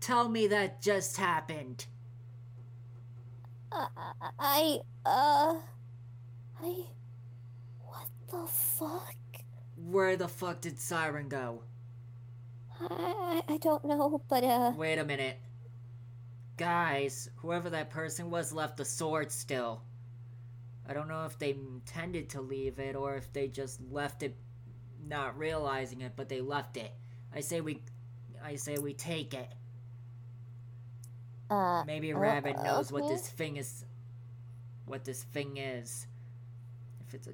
Tell 0.01 0.29
me 0.29 0.47
that 0.49 0.81
just 0.81 1.17
happened. 1.17 1.87
Uh, 3.71 3.87
I, 4.39 4.81
uh. 5.05 5.57
I. 6.63 6.87
What 7.81 8.09
the 8.31 8.47
fuck? 8.47 9.15
Where 9.90 10.16
the 10.16 10.29
fuck 10.29 10.61
did 10.61 10.79
Siren 10.79 11.29
go? 11.29 11.62
I, 12.81 13.42
I, 13.49 13.57
don't 13.59 13.85
know, 13.85 14.23
but, 14.29 14.45
uh. 14.45 14.73
Wait 14.77 14.99
a 14.99 15.05
minute. 15.05 15.38
Guys, 16.57 17.31
whoever 17.37 17.71
that 17.71 17.90
person 17.90 18.31
was 18.31 18.53
left 18.53 18.77
the 18.77 18.85
sword 18.85 19.31
still. 19.31 19.83
I 20.88 20.92
don't 20.92 21.09
know 21.09 21.25
if 21.25 21.38
they 21.38 21.51
intended 21.51 22.29
to 22.31 22.40
leave 22.40 22.79
it 22.79 22.97
or 22.97 23.16
if 23.16 23.33
they 23.33 23.49
just 23.49 23.81
left 23.90 24.23
it 24.23 24.37
not 25.07 25.38
realizing 25.38 26.01
it, 26.01 26.12
but 26.16 26.29
they 26.29 26.40
left 26.40 26.77
it. 26.77 26.92
I 27.35 27.40
say 27.40 27.61
we 27.61 27.83
I 28.45 28.57
say 28.57 28.79
we 28.79 28.95
take 28.95 29.35
it. 29.35 29.49
Uh, 31.51 31.85
Maybe 31.87 32.12
uh, 32.12 32.18
Rabbit 32.18 32.57
knows 32.62 32.90
what 32.90 33.09
this 33.09 33.29
thing 33.29 33.57
is 33.57 33.85
what 34.87 35.05
this 35.05 35.23
thing 35.23 35.57
is. 35.57 36.07
If 37.07 37.14
it's 37.14 37.29
a 37.29 37.33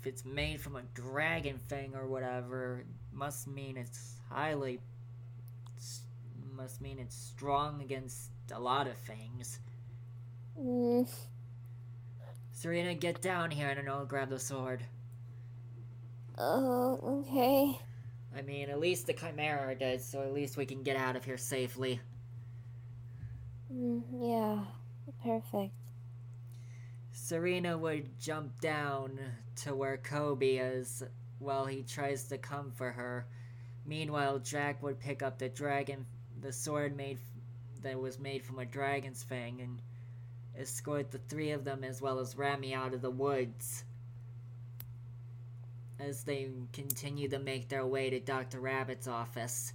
if 0.00 0.06
it's 0.06 0.24
made 0.24 0.60
from 0.60 0.76
a 0.76 0.82
dragon 0.94 1.58
thing 1.58 1.94
or 1.94 2.06
whatever, 2.06 2.84
must 3.12 3.46
mean 3.48 3.76
it's 3.76 4.16
highly 4.30 4.80
must 6.56 6.80
mean 6.80 6.98
it's 6.98 7.14
strong 7.16 7.80
against 7.82 8.30
a 8.52 8.58
lot 8.58 8.86
of 8.88 8.96
things. 8.98 9.60
mm, 10.58 11.08
Serena, 12.52 12.94
get 12.94 13.22
down 13.22 13.50
here 13.50 13.68
and 13.68 13.88
I'll 13.88 14.04
grab 14.04 14.28
the 14.30 14.38
sword. 14.38 14.84
uh, 16.38 16.94
okay. 16.94 17.78
I 18.36 18.42
mean, 18.42 18.70
at 18.70 18.80
least 18.80 19.06
the 19.06 19.12
Chimera 19.14 19.74
did, 19.74 20.00
so 20.02 20.22
at 20.22 20.32
least 20.32 20.56
we 20.56 20.66
can 20.66 20.82
get 20.82 20.96
out 20.96 21.16
of 21.16 21.24
here 21.24 21.38
safely. 21.38 22.00
Mm, 23.72 24.02
yeah, 24.20 24.64
perfect. 25.22 25.72
Serena 27.28 27.76
would 27.76 28.18
jump 28.18 28.58
down 28.58 29.20
to 29.54 29.74
where 29.74 29.98
Kobe 29.98 30.56
is 30.56 31.02
while 31.38 31.66
he 31.66 31.82
tries 31.82 32.24
to 32.28 32.38
come 32.38 32.72
for 32.74 32.90
her. 32.90 33.26
Meanwhile, 33.84 34.38
Jack 34.38 34.82
would 34.82 34.98
pick 34.98 35.22
up 35.22 35.38
the 35.38 35.50
dragon, 35.50 36.06
the 36.40 36.54
sword 36.54 36.96
made 36.96 37.18
that 37.82 38.00
was 38.00 38.18
made 38.18 38.42
from 38.42 38.58
a 38.60 38.64
dragon's 38.64 39.22
fang, 39.22 39.60
and 39.60 39.82
escort 40.58 41.10
the 41.10 41.18
three 41.18 41.50
of 41.50 41.64
them 41.64 41.84
as 41.84 42.00
well 42.00 42.18
as 42.18 42.34
Rami 42.34 42.72
out 42.72 42.94
of 42.94 43.02
the 43.02 43.10
woods. 43.10 43.84
As 46.00 46.24
they 46.24 46.48
continue 46.72 47.28
to 47.28 47.38
make 47.38 47.68
their 47.68 47.84
way 47.84 48.08
to 48.08 48.20
Dr. 48.20 48.58
Rabbit's 48.58 49.06
office. 49.06 49.74